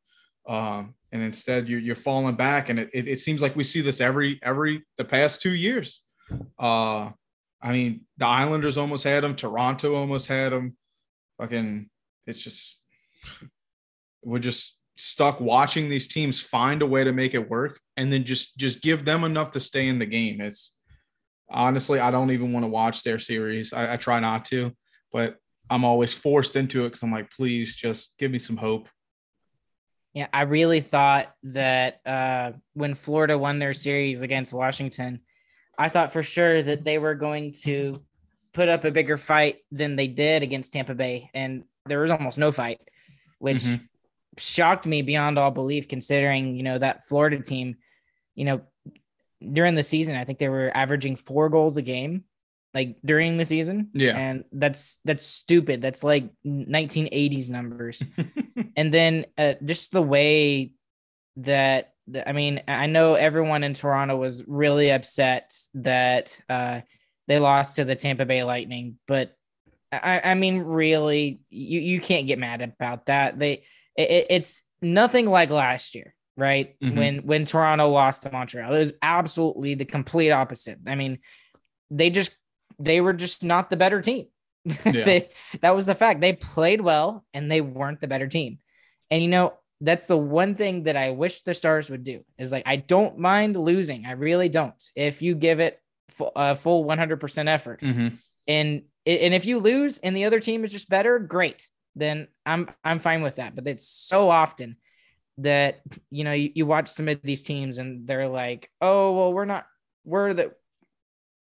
Um, 0.48 0.94
and 1.12 1.22
instead 1.22 1.68
you're, 1.68 1.80
you're 1.80 1.96
falling 1.96 2.36
back 2.36 2.68
and 2.68 2.78
it, 2.78 2.90
it, 2.94 3.08
it, 3.08 3.20
seems 3.20 3.42
like 3.42 3.56
we 3.56 3.64
see 3.64 3.80
this 3.80 4.00
every 4.00 4.38
every 4.42 4.82
the 4.96 5.04
past 5.04 5.42
two 5.42 5.54
years 5.54 6.02
uh, 6.58 7.10
I 7.60 7.72
mean, 7.72 8.02
the 8.16 8.26
Islanders 8.26 8.76
almost 8.76 9.04
had 9.04 9.24
them. 9.24 9.34
Toronto 9.34 9.94
almost 9.94 10.26
had 10.26 10.52
them. 10.52 10.76
Fucking, 11.40 11.88
it's 12.26 12.42
just 12.42 12.80
we're 14.22 14.38
just 14.38 14.78
stuck 14.96 15.40
watching 15.40 15.88
these 15.88 16.08
teams 16.08 16.40
find 16.40 16.82
a 16.82 16.86
way 16.86 17.04
to 17.04 17.12
make 17.12 17.34
it 17.34 17.50
work, 17.50 17.80
and 17.96 18.12
then 18.12 18.24
just 18.24 18.56
just 18.58 18.82
give 18.82 19.04
them 19.04 19.24
enough 19.24 19.52
to 19.52 19.60
stay 19.60 19.88
in 19.88 19.98
the 19.98 20.06
game. 20.06 20.40
It's 20.40 20.76
honestly, 21.50 22.00
I 22.00 22.10
don't 22.10 22.30
even 22.30 22.52
want 22.52 22.64
to 22.64 22.68
watch 22.68 23.02
their 23.02 23.18
series. 23.18 23.72
I, 23.72 23.94
I 23.94 23.96
try 23.96 24.20
not 24.20 24.44
to, 24.46 24.72
but 25.12 25.36
I'm 25.70 25.84
always 25.84 26.14
forced 26.14 26.56
into 26.56 26.84
it 26.84 26.88
because 26.88 27.02
I'm 27.02 27.12
like, 27.12 27.30
please, 27.30 27.74
just 27.74 28.18
give 28.18 28.30
me 28.30 28.38
some 28.38 28.56
hope. 28.56 28.88
Yeah, 30.14 30.28
I 30.32 30.42
really 30.42 30.80
thought 30.80 31.34
that 31.44 32.00
uh, 32.06 32.52
when 32.72 32.94
Florida 32.94 33.36
won 33.38 33.58
their 33.58 33.74
series 33.74 34.22
against 34.22 34.52
Washington, 34.52 35.20
I 35.78 35.88
thought 35.88 36.12
for 36.12 36.22
sure 36.22 36.62
that 36.62 36.84
they 36.84 36.98
were 36.98 37.14
going 37.14 37.52
to 37.62 38.02
put 38.52 38.68
up 38.68 38.84
a 38.84 38.90
bigger 38.90 39.16
fight 39.16 39.58
than 39.70 39.96
they 39.96 40.08
did 40.08 40.42
against 40.42 40.72
Tampa 40.72 40.94
Bay, 40.94 41.30
and 41.34 41.64
there 41.86 42.00
was 42.00 42.10
almost 42.10 42.38
no 42.38 42.50
fight, 42.50 42.80
which 43.38 43.58
mm-hmm. 43.58 43.84
shocked 44.38 44.86
me 44.86 45.02
beyond 45.02 45.38
all 45.38 45.50
belief, 45.50 45.86
considering 45.86 46.56
you 46.56 46.62
know 46.62 46.78
that 46.78 47.04
Florida 47.04 47.40
team, 47.40 47.76
you 48.34 48.44
know, 48.44 48.62
during 49.40 49.74
the 49.74 49.82
season, 49.82 50.16
I 50.16 50.24
think 50.24 50.38
they 50.38 50.48
were 50.48 50.70
averaging 50.74 51.16
four 51.16 51.48
goals 51.48 51.76
a 51.76 51.82
game, 51.82 52.24
like 52.74 52.96
during 53.04 53.36
the 53.36 53.44
season. 53.44 53.90
Yeah, 53.92 54.16
and 54.16 54.44
that's 54.52 55.00
that's 55.04 55.24
stupid. 55.24 55.80
That's 55.80 56.04
like 56.04 56.30
1980s 56.46 57.50
numbers, 57.50 58.02
and 58.76 58.92
then 58.92 59.26
uh, 59.36 59.54
just 59.64 59.92
the 59.92 60.02
way 60.02 60.72
that 61.36 61.92
I 62.26 62.32
mean, 62.32 62.62
I 62.68 62.86
know 62.86 63.14
everyone 63.14 63.64
in 63.64 63.74
Toronto 63.74 64.16
was 64.16 64.42
really 64.46 64.90
upset 64.90 65.54
that 65.74 66.40
uh, 66.48 66.80
they 67.26 67.38
lost 67.38 67.76
to 67.76 67.84
the 67.84 67.96
Tampa 67.96 68.24
Bay 68.24 68.44
Lightning, 68.44 68.98
but 69.06 69.36
I, 69.92 70.20
I 70.24 70.34
mean, 70.34 70.60
really, 70.60 71.40
you, 71.50 71.80
you 71.80 72.00
can't 72.00 72.26
get 72.26 72.38
mad 72.38 72.60
about 72.60 73.06
that. 73.06 73.38
They 73.38 73.64
it, 73.96 74.26
it's 74.30 74.62
nothing 74.82 75.26
like 75.26 75.50
last 75.50 75.94
year, 75.94 76.14
right? 76.38 76.76
Mm-hmm. 76.80 76.98
When 76.98 77.16
when 77.18 77.44
Toronto 77.44 77.90
lost 77.90 78.22
to 78.22 78.30
Montreal, 78.30 78.72
it 78.72 78.78
was 78.78 78.94
absolutely 79.02 79.74
the 79.74 79.84
complete 79.84 80.30
opposite. 80.30 80.78
I 80.86 80.94
mean, 80.94 81.18
they 81.90 82.08
just 82.08 82.34
they 82.78 83.00
were 83.00 83.12
just 83.12 83.42
not 83.42 83.68
the 83.68 83.76
better 83.76 84.00
team. 84.00 84.26
Yeah. 84.84 85.04
they, 85.04 85.28
that 85.62 85.74
was 85.74 85.86
the 85.86 85.94
fact. 85.94 86.20
They 86.20 86.34
played 86.34 86.82
well 86.82 87.24
and 87.32 87.50
they 87.50 87.62
weren't 87.62 88.00
the 88.00 88.08
better 88.08 88.26
team. 88.26 88.58
And 89.10 89.22
you 89.22 89.28
know, 89.28 89.54
that's 89.80 90.06
the 90.06 90.16
one 90.16 90.54
thing 90.54 90.82
that 90.84 90.96
I 90.96 91.10
wish 91.10 91.42
the 91.42 91.54
Stars 91.54 91.88
would 91.88 92.04
do 92.04 92.24
is 92.38 92.52
like 92.52 92.64
I 92.66 92.76
don't 92.76 93.18
mind 93.18 93.56
losing. 93.56 94.06
I 94.06 94.12
really 94.12 94.48
don't. 94.48 94.82
If 94.94 95.22
you 95.22 95.34
give 95.34 95.60
it 95.60 95.80
a 96.36 96.54
full 96.54 96.84
100% 96.84 97.48
effort. 97.48 97.80
Mm-hmm. 97.80 98.08
And 98.46 98.82
and 99.06 99.34
if 99.34 99.46
you 99.46 99.58
lose 99.58 99.98
and 99.98 100.14
the 100.14 100.26
other 100.26 100.40
team 100.40 100.64
is 100.64 100.72
just 100.72 100.90
better, 100.90 101.18
great. 101.18 101.66
Then 101.96 102.28
I'm 102.44 102.68
I'm 102.84 102.98
fine 102.98 103.22
with 103.22 103.36
that. 103.36 103.54
But 103.54 103.66
it's 103.66 103.88
so 103.88 104.30
often 104.30 104.76
that 105.38 105.80
you 106.10 106.24
know 106.24 106.32
you, 106.32 106.50
you 106.54 106.66
watch 106.66 106.88
some 106.88 107.08
of 107.08 107.20
these 107.22 107.42
teams 107.42 107.78
and 107.78 108.06
they're 108.06 108.28
like, 108.28 108.70
"Oh, 108.80 109.16
well, 109.16 109.32
we're 109.32 109.44
not 109.44 109.66
we're 110.04 110.34
the 110.34 110.52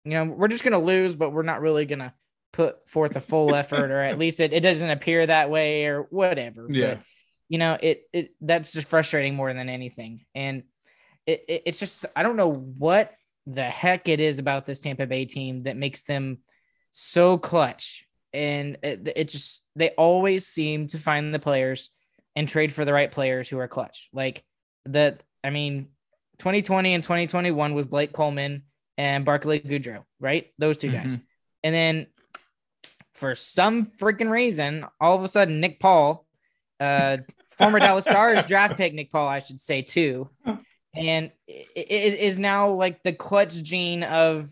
you 0.04 0.12
know, 0.12 0.24
we're 0.24 0.48
just 0.48 0.64
going 0.64 0.72
to 0.72 0.78
lose, 0.78 1.14
but 1.14 1.30
we're 1.30 1.42
not 1.42 1.60
really 1.60 1.84
going 1.84 1.98
to 1.98 2.12
put 2.52 2.88
forth 2.88 3.16
a 3.16 3.20
full 3.20 3.54
effort 3.54 3.90
or 3.90 4.00
at 4.00 4.18
least 4.18 4.40
it, 4.40 4.52
it 4.52 4.60
doesn't 4.60 4.90
appear 4.90 5.26
that 5.26 5.50
way 5.50 5.86
or 5.86 6.06
whatever." 6.10 6.66
Yeah. 6.68 6.94
But, 6.94 7.04
you 7.48 7.58
know, 7.58 7.76
it 7.80 8.02
it 8.12 8.34
that's 8.40 8.72
just 8.72 8.88
frustrating 8.88 9.34
more 9.34 9.52
than 9.52 9.68
anything. 9.68 10.24
And 10.34 10.62
it, 11.26 11.44
it, 11.48 11.62
it's 11.66 11.78
just 11.78 12.06
I 12.14 12.22
don't 12.22 12.36
know 12.36 12.52
what 12.52 13.12
the 13.46 13.64
heck 13.64 14.08
it 14.08 14.20
is 14.20 14.38
about 14.38 14.64
this 14.64 14.80
Tampa 14.80 15.06
Bay 15.06 15.24
team 15.24 15.64
that 15.64 15.76
makes 15.76 16.04
them 16.04 16.38
so 16.90 17.38
clutch. 17.38 18.04
And 18.32 18.78
it, 18.82 19.12
it 19.16 19.28
just 19.28 19.64
they 19.74 19.90
always 19.90 20.46
seem 20.46 20.86
to 20.88 20.98
find 20.98 21.34
the 21.34 21.40
players 21.40 21.90
and 22.36 22.48
trade 22.48 22.72
for 22.72 22.84
the 22.84 22.92
right 22.92 23.10
players 23.10 23.48
who 23.48 23.58
are 23.58 23.68
clutch. 23.68 24.08
Like 24.12 24.44
the 24.84 25.18
I 25.42 25.50
mean, 25.50 25.88
2020 26.38 26.94
and 26.94 27.02
2021 27.02 27.74
was 27.74 27.86
Blake 27.86 28.12
Coleman 28.12 28.62
and 28.98 29.24
Barclay 29.24 29.60
Goodrow, 29.60 30.04
right? 30.20 30.52
Those 30.58 30.76
2 30.76 30.90
guys. 30.90 31.16
Mm-hmm. 31.16 31.22
And 31.64 31.74
then 31.74 32.06
for 33.14 33.34
some 33.34 33.86
freaking 33.86 34.30
reason, 34.30 34.86
all 35.00 35.16
of 35.16 35.24
a 35.24 35.28
sudden 35.28 35.60
Nick 35.60 35.80
Paul 35.80 36.26
uh, 36.80 37.18
former 37.58 37.78
Dallas 37.78 38.06
Stars 38.06 38.44
draft 38.46 38.76
pick 38.76 38.94
Nick 38.94 39.12
Paul, 39.12 39.28
I 39.28 39.38
should 39.40 39.60
say 39.60 39.82
too, 39.82 40.30
and 40.94 41.30
is 41.46 42.38
now 42.38 42.70
like 42.70 43.02
the 43.02 43.12
clutch 43.12 43.62
gene 43.62 44.02
of 44.02 44.50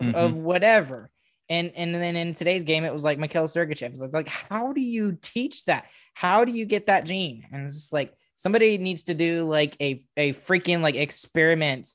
mm-hmm. 0.00 0.14
of 0.14 0.34
whatever. 0.34 1.10
And 1.50 1.72
and 1.74 1.92
then 1.94 2.14
in 2.16 2.32
today's 2.32 2.64
game, 2.64 2.84
it 2.84 2.92
was 2.92 3.04
like 3.04 3.18
Mikhail 3.18 3.44
Sergachev. 3.44 3.88
It's 3.88 4.14
like, 4.14 4.28
how 4.28 4.72
do 4.72 4.80
you 4.80 5.18
teach 5.20 5.64
that? 5.64 5.90
How 6.14 6.44
do 6.44 6.52
you 6.52 6.64
get 6.64 6.86
that 6.86 7.04
gene? 7.04 7.44
And 7.52 7.66
it's 7.66 7.74
just 7.74 7.92
like 7.92 8.14
somebody 8.36 8.78
needs 8.78 9.02
to 9.04 9.14
do 9.14 9.48
like 9.48 9.76
a 9.80 10.04
a 10.16 10.32
freaking 10.32 10.80
like 10.80 10.94
experiment 10.94 11.88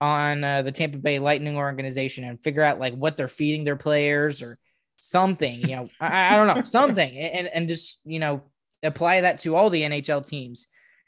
on 0.00 0.42
uh, 0.42 0.62
the 0.62 0.72
Tampa 0.72 0.98
Bay 0.98 1.20
Lightning 1.20 1.56
organization 1.56 2.24
and 2.24 2.42
figure 2.42 2.62
out 2.62 2.80
like 2.80 2.94
what 2.94 3.16
they're 3.16 3.28
feeding 3.28 3.64
their 3.64 3.76
players 3.76 4.42
or 4.42 4.58
something. 4.96 5.60
You 5.60 5.76
know, 5.76 5.88
I, 6.00 6.34
I 6.34 6.36
don't 6.36 6.56
know 6.56 6.62
something, 6.64 7.16
and 7.16 7.46
and 7.46 7.68
just 7.68 8.00
you 8.04 8.18
know 8.18 8.42
apply 8.82 9.20
that 9.20 9.38
to 9.40 9.54
all 9.54 9.70
the 9.70 9.82
NHL 9.82 10.26
teams. 10.26 10.66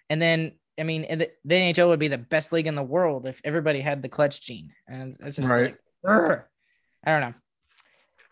And 0.08 0.22
then, 0.22 0.52
I 0.78 0.82
mean, 0.84 1.02
the, 1.02 1.30
the, 1.44 1.54
NHL 1.54 1.88
would 1.88 2.00
be 2.00 2.08
the 2.08 2.18
best 2.18 2.52
league 2.52 2.66
in 2.66 2.74
the 2.74 2.82
world 2.82 3.26
if 3.26 3.40
everybody 3.44 3.80
had 3.80 4.02
the 4.02 4.08
clutch 4.08 4.40
gene. 4.40 4.72
And 4.88 5.16
it's 5.20 5.36
just 5.36 5.48
right. 5.48 5.76
like, 6.04 6.44
I 7.04 7.12
don't 7.12 7.20
know. 7.20 7.34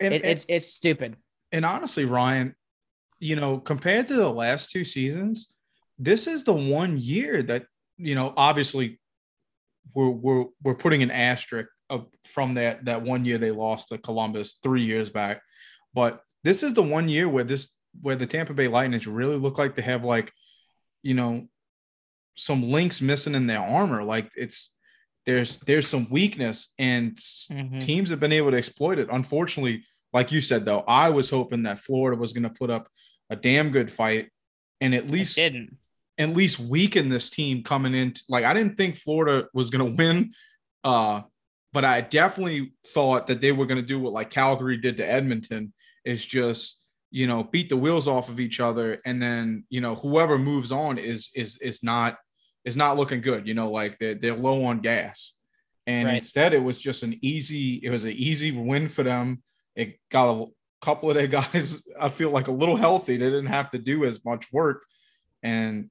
And, 0.00 0.14
it, 0.14 0.24
it's 0.24 0.46
it's 0.48 0.66
stupid. 0.66 1.16
And 1.52 1.64
honestly, 1.64 2.04
Ryan, 2.04 2.54
you 3.18 3.36
know, 3.36 3.58
compared 3.58 4.06
to 4.08 4.14
the 4.14 4.30
last 4.30 4.70
two 4.70 4.84
seasons, 4.84 5.54
this 5.98 6.26
is 6.26 6.44
the 6.44 6.52
one 6.52 6.98
year 6.98 7.42
that 7.44 7.66
you 7.96 8.14
know, 8.14 8.32
obviously, 8.36 9.00
we're 9.94 10.08
we're 10.08 10.44
we're 10.62 10.74
putting 10.74 11.02
an 11.02 11.10
asterisk 11.10 11.68
of, 11.90 12.06
from 12.24 12.54
that 12.54 12.84
that 12.84 13.02
one 13.02 13.24
year 13.24 13.38
they 13.38 13.50
lost 13.50 13.88
to 13.88 13.98
Columbus 13.98 14.60
three 14.62 14.84
years 14.84 15.10
back, 15.10 15.42
but 15.94 16.22
this 16.44 16.62
is 16.62 16.74
the 16.74 16.82
one 16.82 17.08
year 17.08 17.28
where 17.28 17.44
this 17.44 17.74
where 18.00 18.16
the 18.16 18.26
Tampa 18.26 18.54
Bay 18.54 18.68
Lightning 18.68 19.00
really 19.06 19.36
look 19.36 19.58
like 19.58 19.74
they 19.74 19.82
have 19.82 20.04
like, 20.04 20.32
you 21.02 21.14
know, 21.14 21.48
some 22.36 22.70
links 22.70 23.00
missing 23.00 23.34
in 23.34 23.46
their 23.46 23.60
armor. 23.60 24.04
Like 24.04 24.30
it's 24.36 24.74
there's 25.28 25.58
there's 25.58 25.86
some 25.86 26.08
weakness 26.08 26.72
and 26.78 27.14
mm-hmm. 27.14 27.78
teams 27.80 28.08
have 28.08 28.18
been 28.18 28.32
able 28.32 28.50
to 28.50 28.56
exploit 28.56 28.98
it. 28.98 29.08
Unfortunately, 29.12 29.84
like 30.14 30.32
you 30.32 30.40
said 30.40 30.64
though, 30.64 30.84
I 30.88 31.10
was 31.10 31.28
hoping 31.28 31.64
that 31.64 31.80
Florida 31.80 32.18
was 32.18 32.32
going 32.32 32.44
to 32.44 32.50
put 32.50 32.70
up 32.70 32.88
a 33.28 33.36
damn 33.36 33.70
good 33.70 33.92
fight 33.92 34.30
and 34.80 34.94
at 34.94 35.10
least 35.10 35.36
it 35.36 35.50
didn't 35.50 35.76
at 36.16 36.30
least 36.30 36.58
weaken 36.58 37.10
this 37.10 37.28
team 37.28 37.62
coming 37.62 37.94
in. 37.94 38.14
Like 38.30 38.46
I 38.46 38.54
didn't 38.54 38.78
think 38.78 38.96
Florida 38.96 39.48
was 39.52 39.68
going 39.68 39.84
to 39.84 39.96
win, 39.98 40.32
uh, 40.82 41.20
but 41.74 41.84
I 41.84 42.00
definitely 42.00 42.72
thought 42.86 43.26
that 43.26 43.42
they 43.42 43.52
were 43.52 43.66
going 43.66 43.82
to 43.82 43.86
do 43.86 44.00
what 44.00 44.14
like 44.14 44.30
Calgary 44.30 44.78
did 44.78 44.96
to 44.96 45.06
Edmonton, 45.06 45.74
is 46.06 46.24
just 46.24 46.82
you 47.10 47.26
know 47.26 47.44
beat 47.44 47.68
the 47.68 47.76
wheels 47.76 48.08
off 48.08 48.30
of 48.30 48.40
each 48.40 48.60
other, 48.60 48.98
and 49.04 49.20
then 49.20 49.66
you 49.68 49.82
know 49.82 49.94
whoever 49.94 50.38
moves 50.38 50.72
on 50.72 50.96
is 50.96 51.28
is 51.34 51.58
is 51.58 51.82
not 51.82 52.16
is 52.64 52.76
not 52.76 52.96
looking 52.96 53.20
good. 53.20 53.46
You 53.46 53.54
know, 53.54 53.70
like 53.70 53.98
they're 53.98 54.14
they're 54.14 54.34
low 54.34 54.64
on 54.64 54.80
gas, 54.80 55.34
and 55.86 56.06
right. 56.06 56.14
instead 56.16 56.52
it 56.52 56.62
was 56.62 56.78
just 56.78 57.02
an 57.02 57.18
easy. 57.22 57.80
It 57.82 57.90
was 57.90 58.04
an 58.04 58.12
easy 58.12 58.52
win 58.52 58.88
for 58.88 59.02
them. 59.02 59.42
It 59.74 59.98
got 60.10 60.32
a 60.32 60.46
couple 60.82 61.10
of 61.10 61.16
their 61.16 61.26
guys. 61.28 61.82
I 61.98 62.08
feel 62.08 62.30
like 62.30 62.48
a 62.48 62.52
little 62.52 62.76
healthy. 62.76 63.16
They 63.16 63.26
didn't 63.26 63.46
have 63.46 63.70
to 63.72 63.78
do 63.78 64.04
as 64.04 64.24
much 64.24 64.52
work, 64.52 64.84
and 65.42 65.90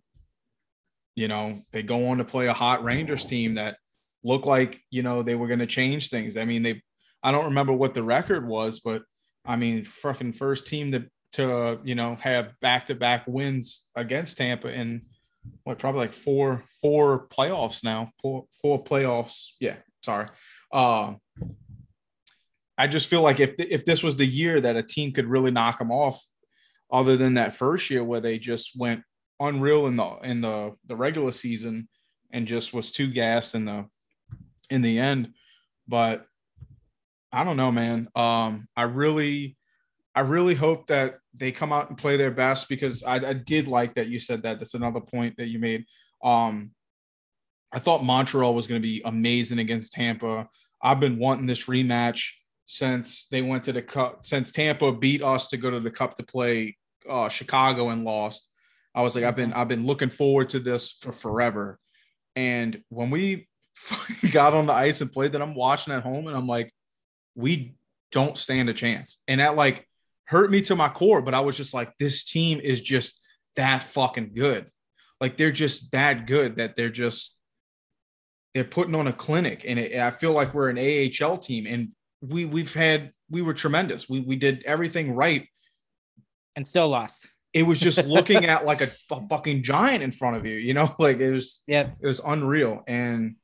you 1.17 1.27
know, 1.27 1.63
they 1.71 1.81
go 1.81 2.09
on 2.09 2.19
to 2.19 2.23
play 2.23 2.45
a 2.45 2.53
hot 2.53 2.83
Rangers 2.83 3.25
team 3.25 3.55
that 3.55 3.77
looked 4.23 4.45
like, 4.45 4.79
you 4.91 5.01
know, 5.01 5.23
they 5.23 5.33
were 5.33 5.47
going 5.47 5.59
to 5.59 5.65
change 5.65 6.09
things. 6.09 6.37
I 6.37 6.45
mean, 6.45 6.61
they, 6.61 6.83
I 7.23 7.31
don't 7.31 7.45
remember 7.45 7.73
what 7.73 7.95
the 7.95 8.03
record 8.03 8.47
was, 8.47 8.81
but 8.81 9.01
I 9.43 9.55
mean, 9.55 9.83
fucking 9.83 10.33
first 10.33 10.67
team 10.67 10.91
to, 10.91 11.05
to, 11.33 11.79
you 11.83 11.95
know, 11.95 12.13
have 12.21 12.53
back 12.61 12.85
to 12.85 12.95
back 12.95 13.23
wins 13.25 13.85
against 13.95 14.37
Tampa 14.37 14.71
in 14.71 15.07
what, 15.63 15.79
probably 15.79 16.01
like 16.01 16.13
four, 16.13 16.63
four 16.81 17.27
playoffs 17.27 17.83
now, 17.83 18.11
four, 18.21 18.45
four 18.61 18.83
playoffs. 18.83 19.51
Yeah. 19.59 19.77
Sorry. 20.03 20.27
Uh, 20.71 21.15
I 22.77 22.87
just 22.87 23.07
feel 23.07 23.21
like 23.21 23.39
if, 23.39 23.55
if 23.57 23.85
this 23.85 24.03
was 24.03 24.15
the 24.15 24.25
year 24.25 24.61
that 24.61 24.75
a 24.75 24.83
team 24.83 25.11
could 25.11 25.25
really 25.25 25.51
knock 25.51 25.79
them 25.79 25.91
off, 25.91 26.23
other 26.91 27.17
than 27.17 27.33
that 27.35 27.53
first 27.53 27.89
year 27.89 28.03
where 28.03 28.21
they 28.21 28.39
just 28.39 28.77
went 28.77 29.03
unreal 29.39 29.87
in 29.87 29.95
the 29.97 30.17
in 30.23 30.41
the 30.41 30.73
the 30.87 30.95
regular 30.95 31.31
season 31.31 31.87
and 32.31 32.47
just 32.47 32.73
was 32.73 32.91
too 32.91 33.07
gassed 33.07 33.55
in 33.55 33.65
the 33.65 33.85
in 34.69 34.81
the 34.81 34.99
end. 34.99 35.33
But 35.87 36.25
I 37.31 37.43
don't 37.43 37.57
know, 37.57 37.71
man. 37.71 38.09
Um, 38.15 38.67
I 38.75 38.83
really 38.83 39.57
I 40.15 40.21
really 40.21 40.55
hope 40.55 40.87
that 40.87 41.19
they 41.37 41.51
come 41.51 41.71
out 41.71 41.89
and 41.89 41.97
play 41.97 42.17
their 42.17 42.31
best 42.31 42.67
because 42.67 43.03
I, 43.03 43.15
I 43.15 43.33
did 43.33 43.67
like 43.67 43.95
that 43.95 44.07
you 44.07 44.19
said 44.19 44.43
that. 44.43 44.59
That's 44.59 44.73
another 44.73 45.01
point 45.01 45.35
that 45.37 45.47
you 45.47 45.59
made. 45.59 45.85
Um, 46.23 46.71
I 47.71 47.79
thought 47.79 48.03
Montreal 48.03 48.55
was 48.55 48.67
going 48.67 48.81
to 48.81 48.87
be 48.87 49.01
amazing 49.05 49.59
against 49.59 49.91
Tampa. 49.91 50.49
I've 50.81 50.99
been 50.99 51.19
wanting 51.19 51.45
this 51.45 51.65
rematch 51.65 52.31
since 52.65 53.27
they 53.27 53.41
went 53.41 53.63
to 53.65 53.73
the 53.73 53.81
cup, 53.81 54.25
since 54.25 54.51
Tampa 54.51 54.91
beat 54.91 55.21
us 55.21 55.47
to 55.47 55.57
go 55.57 55.69
to 55.69 55.79
the 55.79 55.91
cup 55.91 56.15
to 56.17 56.23
play 56.23 56.77
uh, 57.09 57.29
Chicago 57.29 57.89
and 57.89 58.03
lost. 58.03 58.49
I 58.95 59.01
was 59.01 59.15
like, 59.15 59.23
I've 59.23 59.35
been 59.35 59.53
I've 59.53 59.67
been 59.67 59.85
looking 59.85 60.09
forward 60.09 60.49
to 60.49 60.59
this 60.59 60.97
for 61.01 61.11
forever. 61.11 61.79
And 62.35 62.81
when 62.89 63.09
we 63.09 63.47
got 64.31 64.53
on 64.53 64.65
the 64.65 64.73
ice 64.73 65.01
and 65.01 65.11
played 65.11 65.33
that, 65.33 65.41
I'm 65.41 65.55
watching 65.55 65.93
at 65.93 66.03
home 66.03 66.27
and 66.27 66.35
I'm 66.35 66.47
like, 66.47 66.73
we 67.35 67.75
don't 68.11 68.37
stand 68.37 68.69
a 68.69 68.73
chance. 68.73 69.21
And 69.27 69.41
at 69.41 69.55
like 69.55 69.86
hurt 70.27 70.51
me 70.51 70.61
to 70.61 70.75
my 70.75 70.89
core, 70.89 71.21
but 71.21 71.33
I 71.33 71.39
was 71.39 71.57
just 71.57 71.73
like, 71.73 71.91
this 71.97 72.23
team 72.23 72.59
is 72.59 72.81
just 72.81 73.21
that 73.55 73.83
fucking 73.83 74.33
good. 74.33 74.67
Like 75.19 75.37
they're 75.37 75.51
just 75.51 75.91
that 75.91 76.27
good 76.27 76.57
that 76.57 76.75
they're 76.75 76.89
just 76.89 77.39
they're 78.53 78.63
putting 78.63 78.95
on 78.95 79.07
a 79.07 79.13
clinic. 79.13 79.65
And 79.67 79.79
it, 79.79 79.99
I 79.99 80.11
feel 80.11 80.33
like 80.33 80.53
we're 80.53 80.69
an 80.69 80.77
AHL 80.77 81.37
team 81.37 81.65
and 81.65 81.89
we 82.21 82.45
we've 82.45 82.73
had 82.73 83.11
we 83.29 83.41
were 83.41 83.53
tremendous. 83.53 84.07
We 84.07 84.19
we 84.19 84.35
did 84.35 84.63
everything 84.63 85.13
right 85.13 85.47
and 86.55 86.65
still 86.65 86.89
lost 86.89 87.29
it 87.53 87.63
was 87.63 87.79
just 87.79 88.05
looking 88.05 88.45
at 88.45 88.65
like 88.65 88.81
a, 88.81 88.89
a, 89.11 89.27
fucking 89.27 89.63
giant 89.63 90.03
in 90.03 90.11
front 90.11 90.37
of 90.37 90.45
you, 90.45 90.55
you 90.55 90.73
know, 90.73 90.93
like 90.99 91.19
it 91.19 91.31
was, 91.31 91.63
yeah, 91.67 91.89
it 91.99 92.07
was 92.07 92.19
unreal. 92.19 92.83
And 92.87 93.35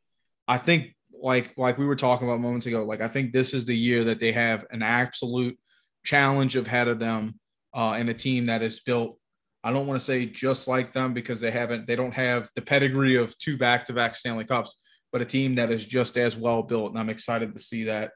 I 0.48 0.58
think 0.58 0.96
like, 1.12 1.54
like 1.58 1.78
we 1.78 1.86
were 1.86 1.96
talking 1.96 2.28
about 2.28 2.40
moments 2.40 2.66
ago, 2.66 2.84
like, 2.84 3.02
I 3.02 3.08
think 3.08 3.34
this 3.34 3.54
is 3.54 3.66
the 3.66 3.76
year 3.76 4.04
that 4.06 4.20
they 4.20 4.32
have 4.32 4.66
an 4.72 4.84
absolute 4.84 5.58
challenge 6.04 6.56
ahead 6.56 6.88
of 6.88 7.00
them 7.00 7.40
uh, 7.74 7.92
and 7.92 8.10
a 8.10 8.14
team 8.14 8.48
that 8.48 8.62
is 8.62 8.80
built. 8.80 9.18
I 9.64 9.72
don't 9.72 9.88
want 9.88 10.00
to 10.00 10.06
say 10.06 10.26
just 10.26 10.68
like 10.68 10.92
them 10.92 11.14
because 11.14 11.40
they 11.40 11.52
haven't, 11.52 11.88
they 11.88 11.96
don't 11.96 12.14
have 12.14 12.50
the 12.56 12.62
pedigree 12.62 13.16
of 13.16 13.38
two 13.38 13.58
back-to-back 13.58 14.16
Stanley 14.16 14.44
Cups, 14.44 14.76
but 15.12 15.22
a 15.22 15.26
team 15.26 15.56
that 15.56 15.72
is 15.72 15.86
just 15.86 16.18
as 16.18 16.36
well 16.36 16.64
built. 16.64 16.92
And 16.92 17.00
I'm 17.00 17.10
excited 17.10 17.54
to 17.54 17.60
see 17.60 17.86
that. 17.86 18.12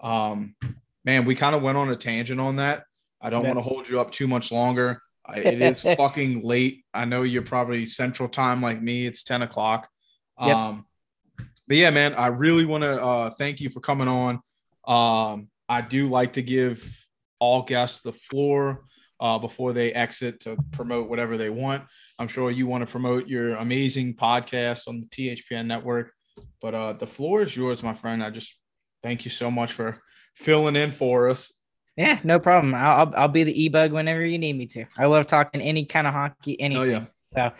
Um, 0.00 0.56
man, 1.04 1.24
we 1.24 1.34
kind 1.34 1.54
of 1.54 1.62
went 1.62 1.78
on 1.78 1.90
a 1.90 1.96
tangent 1.96 2.40
on 2.40 2.56
that. 2.56 2.84
I 3.20 3.30
don't 3.30 3.46
want 3.46 3.58
to 3.58 3.64
hold 3.64 3.88
you 3.88 4.00
up 4.00 4.10
too 4.10 4.26
much 4.26 4.50
longer 4.50 5.00
it 5.36 5.60
is 5.62 5.82
fucking 5.82 6.42
late. 6.42 6.84
I 6.94 7.04
know 7.04 7.22
you're 7.22 7.42
probably 7.42 7.86
central 7.86 8.28
time 8.28 8.62
like 8.62 8.80
me. 8.80 9.06
It's 9.06 9.24
10 9.24 9.42
o'clock. 9.42 9.88
Yep. 10.40 10.56
Um, 10.56 10.86
but 11.66 11.76
yeah, 11.76 11.90
man, 11.90 12.14
I 12.14 12.28
really 12.28 12.64
want 12.64 12.82
to 12.82 13.02
uh, 13.02 13.30
thank 13.30 13.60
you 13.60 13.68
for 13.68 13.80
coming 13.80 14.08
on. 14.08 14.40
Um, 14.86 15.48
I 15.68 15.82
do 15.82 16.08
like 16.08 16.34
to 16.34 16.42
give 16.42 17.06
all 17.40 17.62
guests 17.62 18.02
the 18.02 18.12
floor 18.12 18.84
uh, 19.20 19.38
before 19.38 19.72
they 19.72 19.92
exit 19.92 20.40
to 20.40 20.56
promote 20.70 21.08
whatever 21.08 21.36
they 21.36 21.50
want. 21.50 21.84
I'm 22.18 22.28
sure 22.28 22.50
you 22.50 22.66
want 22.66 22.86
to 22.86 22.90
promote 22.90 23.26
your 23.26 23.54
amazing 23.56 24.14
podcast 24.14 24.88
on 24.88 25.00
the 25.00 25.06
THPN 25.06 25.66
network, 25.66 26.12
but 26.60 26.74
uh, 26.74 26.92
the 26.94 27.06
floor 27.06 27.42
is 27.42 27.56
yours, 27.56 27.82
my 27.82 27.94
friend. 27.94 28.22
I 28.22 28.30
just 28.30 28.56
thank 29.02 29.24
you 29.24 29.30
so 29.30 29.50
much 29.50 29.72
for 29.72 30.00
filling 30.34 30.76
in 30.76 30.90
for 30.90 31.28
us. 31.28 31.52
Yeah, 31.96 32.20
no 32.22 32.38
problem. 32.38 32.74
I'll 32.74 33.12
I'll 33.16 33.26
be 33.26 33.42
the 33.42 33.60
e 33.60 33.68
bug 33.68 33.92
whenever 33.92 34.24
you 34.24 34.38
need 34.38 34.56
me 34.56 34.66
to. 34.66 34.84
I 34.96 35.06
love 35.06 35.26
talking 35.26 35.60
any 35.60 35.84
kind 35.84 36.06
of 36.06 36.12
hockey, 36.12 36.60
anything. 36.60 36.82
Oh 36.82 36.86
yeah. 36.86 37.04
So, 37.24 37.52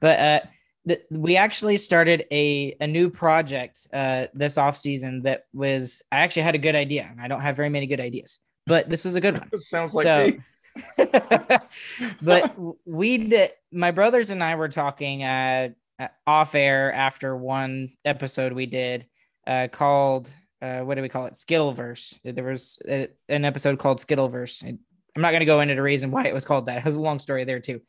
but 0.00 0.18
uh, 0.18 0.40
the, 0.86 1.02
we 1.10 1.36
actually 1.36 1.76
started 1.76 2.24
a 2.30 2.76
a 2.80 2.86
new 2.86 3.10
project 3.10 3.86
uh 3.92 4.26
this 4.32 4.56
off 4.56 4.76
season 4.76 5.22
that 5.22 5.44
was 5.52 6.02
I 6.10 6.20
actually 6.20 6.42
had 6.42 6.54
a 6.54 6.58
good 6.58 6.74
idea. 6.74 7.14
I 7.20 7.28
don't 7.28 7.42
have 7.42 7.56
very 7.56 7.68
many 7.68 7.86
good 7.86 8.00
ideas, 8.00 8.40
but 8.66 8.88
this 8.88 9.04
was 9.04 9.14
a 9.14 9.20
good 9.20 9.38
one. 9.38 9.48
sounds 9.58 9.94
like 9.94 10.04
so, 10.04 10.26
me. 10.26 10.40
but 12.22 12.56
we 12.84 13.18
did. 13.18 13.52
My 13.72 13.90
brothers 13.90 14.30
and 14.30 14.42
I 14.42 14.56
were 14.56 14.68
talking 14.68 15.22
uh 15.24 15.70
off 16.26 16.54
air 16.54 16.92
after 16.92 17.36
one 17.36 17.90
episode 18.04 18.52
we 18.52 18.66
did 18.66 19.06
uh 19.46 19.68
called 19.70 20.28
uh, 20.64 20.80
what 20.80 20.94
do 20.94 21.02
we 21.02 21.10
call 21.10 21.26
it? 21.26 21.34
Skittleverse. 21.34 22.18
There 22.24 22.44
was 22.44 22.80
a, 22.88 23.08
an 23.28 23.44
episode 23.44 23.78
called 23.78 23.98
Skittleverse. 23.98 24.62
I'm 24.64 25.22
not 25.22 25.30
going 25.30 25.40
to 25.40 25.46
go 25.46 25.60
into 25.60 25.74
the 25.74 25.82
reason 25.82 26.10
why 26.10 26.24
it 26.24 26.32
was 26.32 26.46
called 26.46 26.66
that. 26.66 26.78
It 26.78 26.84
has 26.84 26.96
a 26.96 27.02
long 27.02 27.20
story 27.20 27.44
there 27.44 27.60
too. 27.60 27.82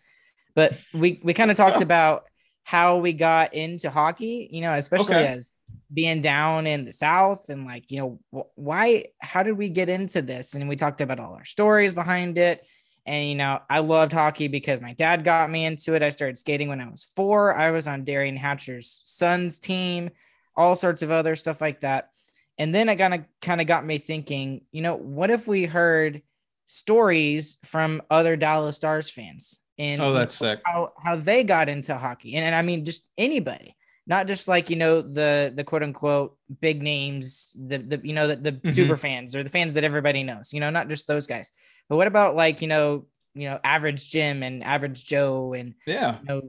But 0.55 0.77
we 0.93 1.21
we 1.23 1.33
kind 1.33 1.51
of 1.51 1.57
talked 1.57 1.81
about 1.81 2.25
how 2.63 2.97
we 2.97 3.13
got 3.13 3.53
into 3.53 3.89
hockey, 3.89 4.49
you 4.51 4.61
know, 4.61 4.73
especially 4.73 5.15
okay. 5.15 5.27
as 5.27 5.53
being 5.95 6.21
down 6.21 6.67
in 6.67 6.85
the 6.85 6.91
South 6.91 7.49
and 7.49 7.65
like, 7.65 7.89
you 7.89 7.99
know, 7.99 8.45
why, 8.55 9.05
how 9.19 9.41
did 9.41 9.57
we 9.57 9.69
get 9.69 9.89
into 9.89 10.21
this? 10.21 10.53
And 10.53 10.69
we 10.69 10.75
talked 10.75 11.01
about 11.01 11.19
all 11.19 11.33
our 11.33 11.45
stories 11.45 11.93
behind 11.93 12.37
it. 12.37 12.67
And, 13.07 13.29
you 13.29 13.35
know, 13.35 13.59
I 13.69 13.79
loved 13.79 14.11
hockey 14.11 14.47
because 14.47 14.81
my 14.81 14.93
dad 14.93 15.23
got 15.23 15.49
me 15.49 15.65
into 15.65 15.95
it. 15.95 16.03
I 16.03 16.09
started 16.09 16.37
skating 16.37 16.69
when 16.69 16.81
I 16.81 16.89
was 16.89 17.11
four. 17.15 17.55
I 17.55 17.71
was 17.71 17.87
on 17.87 18.03
Derian 18.03 18.37
Hatcher's 18.37 19.01
son's 19.05 19.57
team, 19.57 20.09
all 20.55 20.75
sorts 20.75 21.01
of 21.01 21.11
other 21.11 21.35
stuff 21.35 21.61
like 21.61 21.81
that. 21.81 22.09
And 22.57 22.73
then 22.73 22.89
it 22.89 22.97
kind 22.97 23.13
of 23.13 23.21
kind 23.41 23.61
of 23.61 23.67
got 23.67 23.85
me 23.85 23.97
thinking, 23.97 24.61
you 24.71 24.81
know, 24.81 24.95
what 24.95 25.29
if 25.29 25.47
we 25.47 25.65
heard 25.65 26.21
stories 26.65 27.57
from 27.63 28.01
other 28.09 28.35
Dallas 28.35 28.75
Stars 28.75 29.09
fans 29.09 29.61
and 29.77 30.01
oh, 30.01 30.13
that's 30.13 30.35
sick. 30.35 30.61
How, 30.65 30.93
how 31.03 31.15
they 31.15 31.43
got 31.43 31.69
into 31.69 31.97
hockey. 31.97 32.35
And, 32.35 32.45
and 32.45 32.55
I 32.55 32.61
mean 32.61 32.85
just 32.85 33.05
anybody, 33.17 33.75
not 34.07 34.27
just 34.27 34.47
like, 34.47 34.69
you 34.69 34.75
know, 34.75 35.01
the 35.01 35.51
the 35.55 35.63
quote 35.63 35.83
unquote 35.83 36.37
big 36.61 36.81
names, 36.81 37.55
the 37.55 37.77
the 37.77 38.01
you 38.03 38.13
know, 38.13 38.27
the, 38.27 38.35
the 38.35 38.51
mm-hmm. 38.51 38.71
super 38.71 38.95
fans 38.95 39.35
or 39.35 39.43
the 39.43 39.49
fans 39.49 39.73
that 39.73 39.83
everybody 39.83 40.23
knows, 40.23 40.53
you 40.53 40.59
know, 40.59 40.69
not 40.69 40.89
just 40.89 41.07
those 41.07 41.27
guys. 41.27 41.51
But 41.89 41.97
what 41.97 42.07
about 42.07 42.35
like, 42.35 42.61
you 42.61 42.67
know, 42.67 43.05
you 43.33 43.49
know, 43.49 43.59
average 43.63 44.09
Jim 44.09 44.43
and 44.43 44.63
average 44.63 45.05
Joe 45.05 45.53
and 45.53 45.73
yeah, 45.85 46.19
you 46.19 46.25
know, 46.25 46.41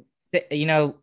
you 0.50 0.66
know, 0.66 0.96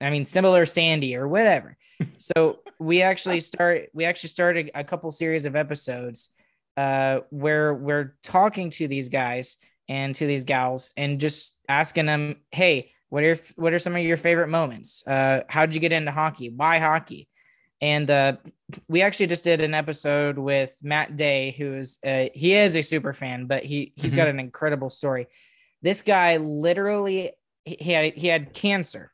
I 0.00 0.10
mean, 0.10 0.24
similar 0.24 0.66
Sandy 0.66 1.16
or 1.16 1.26
whatever. 1.26 1.76
so 2.18 2.60
we 2.78 3.02
actually 3.02 3.40
start, 3.40 3.88
we 3.92 4.04
actually 4.04 4.28
started 4.28 4.70
a 4.74 4.84
couple 4.84 5.10
series 5.12 5.46
of 5.46 5.56
episodes 5.56 6.30
uh, 6.76 7.20
where 7.30 7.74
we're 7.74 8.16
talking 8.22 8.70
to 8.70 8.86
these 8.86 9.08
guys 9.08 9.56
and 9.88 10.14
to 10.16 10.26
these 10.26 10.44
gals 10.44 10.92
and 10.96 11.20
just 11.20 11.58
asking 11.68 12.06
them, 12.06 12.36
hey, 12.50 12.90
what 13.08 13.22
are 13.22 13.38
what 13.56 13.72
are 13.72 13.78
some 13.78 13.94
of 13.94 14.02
your 14.02 14.16
favorite 14.16 14.48
moments? 14.48 15.06
Uh, 15.06 15.42
how'd 15.48 15.74
you 15.74 15.80
get 15.80 15.92
into 15.92 16.10
hockey? 16.10 16.50
Why 16.50 16.78
hockey? 16.78 17.28
And 17.80 18.10
uh, 18.10 18.36
we 18.88 19.02
actually 19.02 19.26
just 19.26 19.44
did 19.44 19.60
an 19.60 19.74
episode 19.74 20.38
with 20.38 20.76
Matt 20.82 21.16
Day, 21.16 21.52
who 21.52 21.74
is 21.74 21.98
uh, 22.04 22.26
he 22.34 22.54
is 22.54 22.74
a 22.74 22.82
super 22.82 23.12
fan, 23.12 23.46
but 23.46 23.64
he 23.64 23.92
he's 23.96 24.12
mm-hmm. 24.12 24.18
got 24.18 24.28
an 24.28 24.40
incredible 24.40 24.90
story. 24.90 25.28
This 25.82 26.02
guy 26.02 26.38
literally 26.38 27.30
he 27.64 27.92
had 27.92 28.14
he 28.14 28.26
had 28.26 28.54
cancer, 28.54 29.12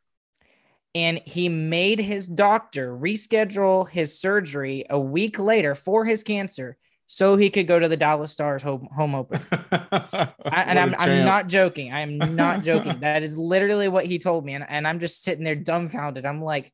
and 0.95 1.19
he 1.27 1.49
made 1.49 1.99
his 1.99 2.27
doctor 2.27 2.97
reschedule 2.97 3.89
his 3.89 4.19
surgery 4.19 4.87
a 4.89 4.99
week 4.99 5.39
later 5.39 5.75
for 5.75 6.05
his 6.05 6.23
cancer 6.23 6.79
so 7.13 7.37
he 7.37 7.51
could 7.51 7.67
go 7.67 7.79
to 7.79 7.89
the 7.89 7.97
Dallas 7.99 8.33
Stars 8.33 8.63
home, 8.63 8.89
home 8.91 9.15
open. 9.15 9.39
I, 9.71 10.33
and 10.47 10.79
I'm, 10.79 10.95
I'm 10.97 11.27
not 11.27 11.47
joking. 11.47 11.93
I 11.93 12.01
am 12.01 12.17
not 12.17 12.63
joking. 12.63 12.99
that 13.01 13.23
is 13.23 13.37
literally 13.37 13.87
what 13.89 14.07
he 14.07 14.19
told 14.19 14.47
me. 14.47 14.55
And, 14.55 14.65
and 14.67 14.89
I'm 14.89 14.99
just 14.99 15.23
sitting 15.23 15.45
there 15.45 15.55
dumbfounded. 15.55 16.25
I'm 16.25 16.41
like, 16.41 16.73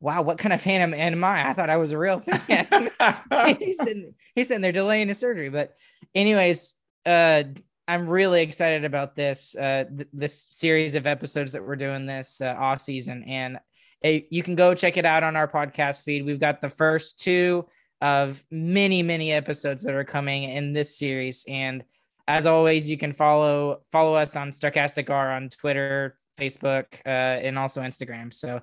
wow, 0.00 0.22
what 0.22 0.38
kind 0.38 0.52
of 0.52 0.60
fan 0.60 0.92
am, 0.92 1.22
I? 1.22 1.50
I 1.50 1.52
thought 1.52 1.70
I 1.70 1.76
was 1.76 1.92
a 1.92 1.98
real 1.98 2.18
fan. 2.18 2.66
he's, 3.60 3.78
sitting, 3.78 4.14
he's 4.34 4.48
sitting 4.48 4.60
there 4.60 4.72
delaying 4.72 5.06
his 5.06 5.20
surgery. 5.20 5.50
But, 5.50 5.76
anyways, 6.16 6.74
uh, 7.06 7.44
I'm 7.86 8.08
really 8.08 8.42
excited 8.42 8.84
about 8.84 9.14
this 9.14 9.54
uh, 9.54 9.84
th- 9.96 10.08
this 10.12 10.48
series 10.50 10.96
of 10.96 11.06
episodes 11.06 11.52
that 11.52 11.64
we're 11.64 11.76
doing 11.76 12.06
this 12.06 12.40
uh, 12.40 12.56
off 12.58 12.80
season, 12.80 13.22
and 13.22 13.60
uh, 14.04 14.18
you 14.30 14.42
can 14.42 14.56
go 14.56 14.74
check 14.74 14.96
it 14.96 15.06
out 15.06 15.22
on 15.22 15.36
our 15.36 15.46
podcast 15.46 16.02
feed. 16.02 16.26
We've 16.26 16.40
got 16.40 16.60
the 16.60 16.68
first 16.68 17.20
two 17.20 17.66
of 18.00 18.44
many 18.50 19.02
many 19.02 19.32
episodes 19.32 19.84
that 19.84 19.94
are 19.94 20.04
coming 20.04 20.44
in 20.44 20.72
this 20.72 20.98
series 20.98 21.44
and 21.48 21.82
as 22.28 22.46
always 22.46 22.90
you 22.90 22.98
can 22.98 23.12
follow 23.12 23.82
follow 23.90 24.14
us 24.14 24.36
on 24.36 24.50
Starcastic 24.50 25.10
R 25.10 25.32
on 25.32 25.48
Twitter, 25.48 26.18
Facebook, 26.38 26.86
uh, 27.06 27.08
and 27.08 27.58
also 27.58 27.82
Instagram. 27.82 28.32
So 28.34 28.60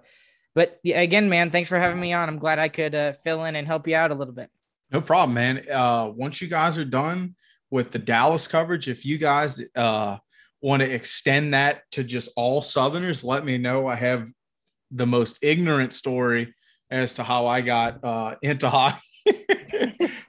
but 0.55 0.79
again, 0.85 1.29
man, 1.29 1.49
thanks 1.49 1.69
for 1.69 1.79
having 1.79 1.99
me 1.99 2.13
on. 2.13 2.29
I'm 2.29 2.37
glad 2.37 2.59
I 2.59 2.67
could 2.67 2.93
uh, 2.93 3.13
fill 3.13 3.45
in 3.45 3.55
and 3.55 3.65
help 3.65 3.87
you 3.87 3.95
out 3.95 4.11
a 4.11 4.15
little 4.15 4.33
bit. 4.33 4.49
No 4.91 5.01
problem, 5.01 5.33
man. 5.33 5.63
Uh, 5.69 6.11
once 6.15 6.41
you 6.41 6.47
guys 6.47 6.77
are 6.77 6.85
done 6.85 7.35
with 7.71 7.91
the 7.91 7.97
Dallas 7.97 8.47
coverage, 8.47 8.87
if 8.87 9.03
you 9.03 9.17
guys 9.17 9.59
uh, 9.75 10.17
want 10.61 10.83
to 10.83 10.91
extend 10.91 11.55
that 11.55 11.81
to 11.91 12.03
just 12.03 12.31
all 12.35 12.61
Southerners, 12.61 13.23
let 13.23 13.43
me 13.43 13.57
know. 13.57 13.87
I 13.87 13.95
have 13.95 14.27
the 14.91 15.07
most 15.07 15.39
ignorant 15.41 15.93
story 15.93 16.53
as 16.91 17.15
to 17.15 17.23
how 17.23 17.47
I 17.47 17.61
got 17.61 18.03
uh, 18.03 18.35
into 18.43 18.69
hockey. 18.69 18.99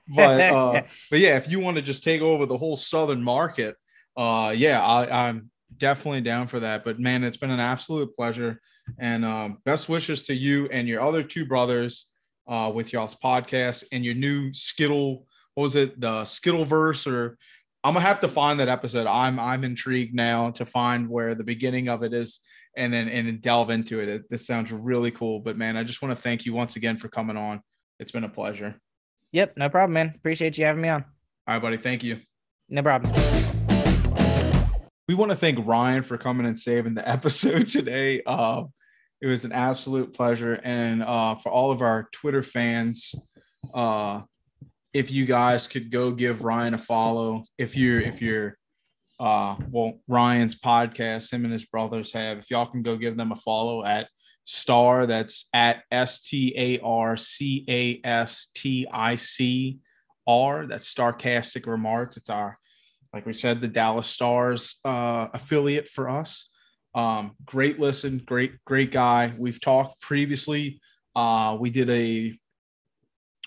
but 0.09 0.41
uh, 0.41 0.83
but 1.11 1.19
yeah, 1.19 1.37
if 1.37 1.51
you 1.51 1.61
want 1.61 1.77
to 1.77 1.83
just 1.83 2.05
take 2.05 2.21
over 2.21 2.47
the 2.47 2.59
whole 2.59 2.77
southern 2.77 3.23
market, 3.23 3.77
uh, 4.17 4.53
yeah, 4.57 4.83
I, 4.83 5.29
I'm 5.29 5.51
definitely 5.77 6.21
down 6.21 6.47
for 6.47 6.61
that. 6.61 6.85
But 6.85 7.01
man, 7.01 7.25
it's 7.25 7.37
been 7.37 7.51
an 7.51 7.61
absolute 7.61 8.15
pleasure, 8.15 8.61
and 8.99 9.25
um, 9.25 9.59
best 9.65 9.89
wishes 9.89 10.23
to 10.25 10.35
you 10.35 10.67
and 10.67 10.89
your 10.89 11.01
other 11.01 11.23
two 11.23 11.47
brothers 11.47 12.11
uh, 12.47 12.71
with 12.75 12.93
y'all's 12.93 13.15
podcast 13.15 13.85
and 13.93 14.05
your 14.05 14.15
new 14.15 14.53
Skittle. 14.53 15.27
What 15.55 15.65
was 15.65 15.77
it? 15.77 16.01
The 16.01 16.23
Skittleverse, 16.23 17.11
or 17.11 17.39
I'm 17.83 17.95
gonna 17.95 18.07
have 18.07 18.21
to 18.21 18.29
find 18.29 18.61
that 18.61 18.69
episode. 18.69 19.07
I'm 19.07 19.39
I'm 19.39 19.65
intrigued 19.65 20.15
now 20.15 20.51
to 20.53 20.65
find 20.65 21.09
where 21.09 21.35
the 21.35 21.45
beginning 21.45 21.89
of 21.89 22.03
it 22.03 22.13
is 22.13 22.41
and 22.77 22.93
then 22.93 23.09
and 23.09 23.41
delve 23.41 23.71
into 23.71 24.01
it. 24.01 24.09
it. 24.09 24.29
This 24.29 24.47
sounds 24.47 24.73
really 24.73 25.11
cool. 25.11 25.41
But 25.41 25.57
man, 25.57 25.77
I 25.77 25.85
just 25.85 26.03
want 26.03 26.15
to 26.15 26.21
thank 26.21 26.45
you 26.45 26.53
once 26.53 26.77
again 26.77 26.99
for 26.99 27.09
coming 27.09 27.37
on. 27.37 27.63
It's 27.99 28.11
been 28.11 28.25
a 28.25 28.29
pleasure. 28.29 28.77
Yep, 29.33 29.55
no 29.57 29.69
problem, 29.69 29.95
man. 29.95 30.13
Appreciate 30.15 30.59
you 30.59 30.65
having 30.65 30.83
me 30.83 30.89
on. 30.89 31.05
All 31.47 31.55
right, 31.55 31.63
buddy. 31.63 31.77
Thank 31.77 32.03
you. 32.03 32.21
No 32.69 32.83
problem. 32.83 33.13
We 35.07 35.15
want 35.15 35.31
to 35.33 35.37
thank 35.37 35.65
Ryan 35.67 36.03
for 36.03 36.17
coming 36.17 36.47
and 36.47 36.59
saving 36.59 36.95
the 36.95 37.09
episode 37.17 37.69
today. 37.69 38.23
Uh, 38.25 38.65
it 39.21 39.27
was 39.27 39.45
an 39.45 39.53
absolute 39.53 40.13
pleasure. 40.15 40.61
And 40.65 41.03
uh, 41.03 41.35
for 41.37 41.51
all 41.51 41.71
of 41.71 41.83
our 41.83 42.09
Twitter 42.13 42.43
fans, 42.43 43.15
uh, 43.73 44.23
if 44.93 45.11
you 45.11 45.27
guys 45.27 45.67
could 45.67 45.91
go 45.91 46.13
give 46.13 46.45
Ryan 46.45 46.75
a 46.75 46.79
follow, 46.79 47.45
if 47.59 47.77
you're 47.77 48.01
if 48.01 48.23
you're 48.23 48.57
uh 49.21 49.57
well 49.71 50.01
Ryan's 50.09 50.59
podcast, 50.59 51.33
him 51.33 51.45
and 51.45 51.53
his 51.53 51.67
brothers 51.67 52.13
have, 52.13 52.39
if 52.39 52.51
y'all 52.51 52.67
can 52.67 52.83
go 52.83 52.97
give 52.97 53.17
them 53.17 53.33
a 53.33 53.37
follow 53.37 53.85
at 53.85 54.09
Star. 54.45 55.07
That's 55.07 55.49
at 55.53 55.83
S 55.91 56.21
T 56.21 56.55
A 56.57 56.81
R 56.81 57.17
C 57.17 57.65
A 57.69 58.01
S 58.07 58.49
T 58.55 58.87
I 58.91 59.17
C 59.17 59.79
R. 60.27 60.67
That's 60.67 60.93
Starcastic 60.93 61.67
Remarks. 61.67 62.17
It's 62.17 62.31
our, 62.31 62.59
like 63.13 63.27
we 63.27 63.33
said, 63.33 63.61
the 63.61 63.69
Dallas 63.69 64.07
Stars 64.07 64.77
uh, 64.85 65.29
affiliate 65.33 65.89
for 65.89 66.09
us. 66.09 66.51
Um, 66.95 67.33
great 67.45 67.81
listen, 67.81 68.23
great, 68.25 68.65
great 68.65 68.93
guy. 68.93 69.35
We've 69.37 69.61
talked 69.61 70.01
previously. 70.01 70.81
Uh, 71.17 71.57
we 71.59 71.71
did 71.71 71.91
a 71.91 72.39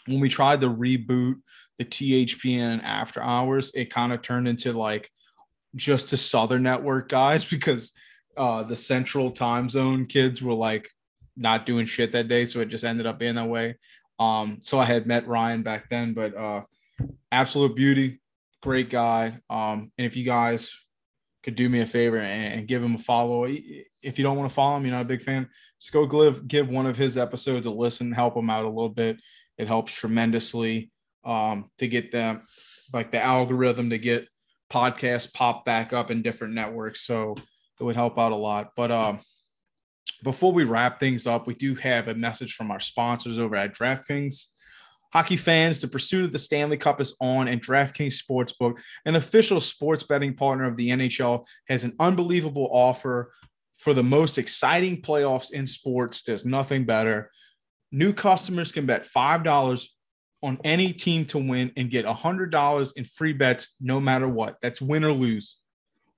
when 0.08 0.20
we 0.20 0.30
tried 0.30 0.62
to 0.62 0.70
reboot 0.70 1.36
the 1.78 1.86
THPN 1.86 2.82
after 2.84 3.22
hours, 3.22 3.72
it 3.76 3.92
kind 3.94 4.12
of 4.14 4.22
turned 4.22 4.48
into 4.48 4.74
like 4.74 5.10
just 5.76 6.10
the 6.10 6.18
Southern 6.18 6.64
Network 6.64 7.10
guys 7.10 7.46
because 7.50 7.94
uh, 8.38 8.64
the 8.64 8.76
central 8.76 9.32
time 9.32 9.70
zone 9.70 10.06
kids 10.06 10.42
were 10.42 10.54
like 10.54 10.90
not 11.36 11.66
doing 11.66 11.86
shit 11.86 12.12
that 12.12 12.28
day. 12.28 12.46
So 12.46 12.60
it 12.60 12.70
just 12.70 12.84
ended 12.84 13.06
up 13.06 13.20
being 13.20 13.36
that 13.36 13.50
way. 13.50 13.76
Um, 14.20 14.60
so 14.62 14.80
I 14.80 14.86
had 14.86 15.06
met 15.06 15.28
Ryan 15.28 15.62
back 15.62 15.90
then, 15.90 16.14
but 16.14 16.36
uh, 16.36 16.64
absolute 17.32 17.76
beauty, 17.76 18.20
great 18.62 18.90
guy. 18.90 19.40
Um, 19.50 19.92
and 19.98 20.08
if 20.08 20.16
you 20.16 20.24
guys 20.24 20.76
could 21.44 21.56
do 21.56 21.70
me 21.70 21.82
a 21.82 21.86
favor 21.86 22.18
and, 22.18 22.54
and 22.54 22.68
give 22.68 22.84
him 22.84 22.96
a 22.96 23.00
follow, 23.00 23.46
if 23.46 24.18
you 24.18 24.24
don't 24.24 24.38
want 24.38 24.50
to 24.50 24.56
follow 24.56 24.78
him, 24.78 24.86
you're 24.86 24.96
not 24.96 25.06
a 25.06 25.06
big 25.06 25.22
fan, 25.22 25.48
just 25.80 25.94
go 25.94 26.06
give, 26.06 26.48
give 26.48 26.70
one 26.70 26.88
of 26.88 26.98
his 26.98 27.18
episodes 27.18 27.68
a 27.68 27.72
listen, 27.72 28.12
help 28.12 28.36
him 28.36 28.50
out 28.50 28.66
a 28.66 28.70
little 28.70 28.90
bit. 28.90 29.18
It 29.58 29.68
helps 29.68 29.94
tremendously 29.94 30.92
um, 31.24 31.70
to 31.78 31.88
get 31.88 32.12
them 32.12 32.42
like 32.94 33.12
the 33.12 33.22
algorithm 33.22 33.90
to 33.90 33.98
get 33.98 34.28
podcasts 34.72 35.32
pop 35.32 35.66
back 35.66 35.94
up 35.94 36.12
in 36.12 36.22
different 36.22 36.54
networks. 36.54 37.02
So 37.02 37.36
it 37.80 37.84
would 37.84 37.96
help 37.96 38.18
out 38.18 38.32
a 38.32 38.36
lot. 38.36 38.72
But 38.76 38.92
um, 38.92 39.20
before 40.24 40.52
we 40.52 40.64
wrap 40.64 41.00
things 41.00 41.28
up, 41.28 41.48
we 41.48 41.54
do 41.54 41.76
have 41.76 42.08
a 42.08 42.16
message 42.16 42.56
from 42.56 42.72
our 42.72 42.80
sponsors 42.80 43.40
over 43.40 43.56
at 43.56 43.76
DraftKings. 43.76 44.46
Hockey 45.14 45.38
fans, 45.38 45.80
the 45.80 45.88
pursuit 45.88 46.26
of 46.26 46.32
the 46.32 46.38
Stanley 46.38 46.78
Cup 46.78 47.00
is 47.00 47.16
on, 47.22 47.48
and 47.48 47.62
DraftKings 47.62 48.22
Sportsbook, 48.22 48.78
an 49.06 49.16
official 49.16 49.62
sports 49.62 50.04
betting 50.04 50.34
partner 50.34 50.66
of 50.66 50.76
the 50.76 50.90
NHL, 50.90 51.46
has 51.70 51.84
an 51.84 51.96
unbelievable 52.00 52.70
offer 52.72 53.32
for 53.78 53.94
the 53.94 54.04
most 54.04 54.38
exciting 54.38 55.02
playoffs 55.02 55.52
in 55.54 55.66
sports. 55.66 56.24
There's 56.24 56.46
nothing 56.46 56.84
better. 56.84 57.32
New 57.92 58.12
customers 58.12 58.72
can 58.72 58.86
bet 58.86 59.08
$5 59.08 59.88
on 60.44 60.60
any 60.64 60.94
team 60.94 61.26
to 61.26 61.38
win 61.38 61.72
and 61.78 61.90
get 61.90 62.06
$100 62.06 62.94
in 62.96 63.06
free 63.06 63.34
bets 63.34 63.76
no 63.80 64.00
matter 64.00 64.28
what. 64.28 64.58
That's 64.62 64.82
win 64.82 65.04
or 65.04 65.14
lose. 65.14 65.58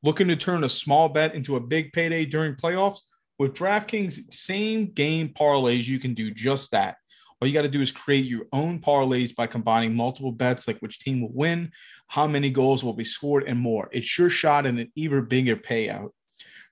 Looking 0.01 0.29
to 0.29 0.37
turn 0.37 0.63
a 0.63 0.69
small 0.69 1.09
bet 1.09 1.35
into 1.35 1.57
a 1.57 1.59
big 1.59 1.91
payday 1.91 2.25
during 2.25 2.55
playoffs? 2.55 2.99
With 3.37 3.53
DraftKings 3.53 4.33
same 4.33 4.87
game 4.87 5.29
parlays, 5.29 5.87
you 5.87 5.99
can 5.99 6.13
do 6.13 6.31
just 6.31 6.71
that. 6.71 6.95
All 7.41 7.47
you 7.47 7.53
got 7.53 7.63
to 7.63 7.69
do 7.69 7.81
is 7.81 7.91
create 7.91 8.25
your 8.25 8.45
own 8.53 8.79
parlays 8.79 9.35
by 9.35 9.47
combining 9.47 9.95
multiple 9.95 10.31
bets 10.31 10.67
like 10.67 10.79
which 10.79 10.99
team 10.99 11.21
will 11.21 11.33
win, 11.33 11.71
how 12.07 12.27
many 12.27 12.49
goals 12.49 12.83
will 12.83 12.93
be 12.93 13.03
scored, 13.03 13.43
and 13.45 13.59
more. 13.59 13.89
It's 13.91 14.17
your 14.17 14.29
shot 14.29 14.65
at 14.65 14.75
an 14.75 14.91
even 14.95 15.25
bigger 15.25 15.55
payout. 15.55 16.11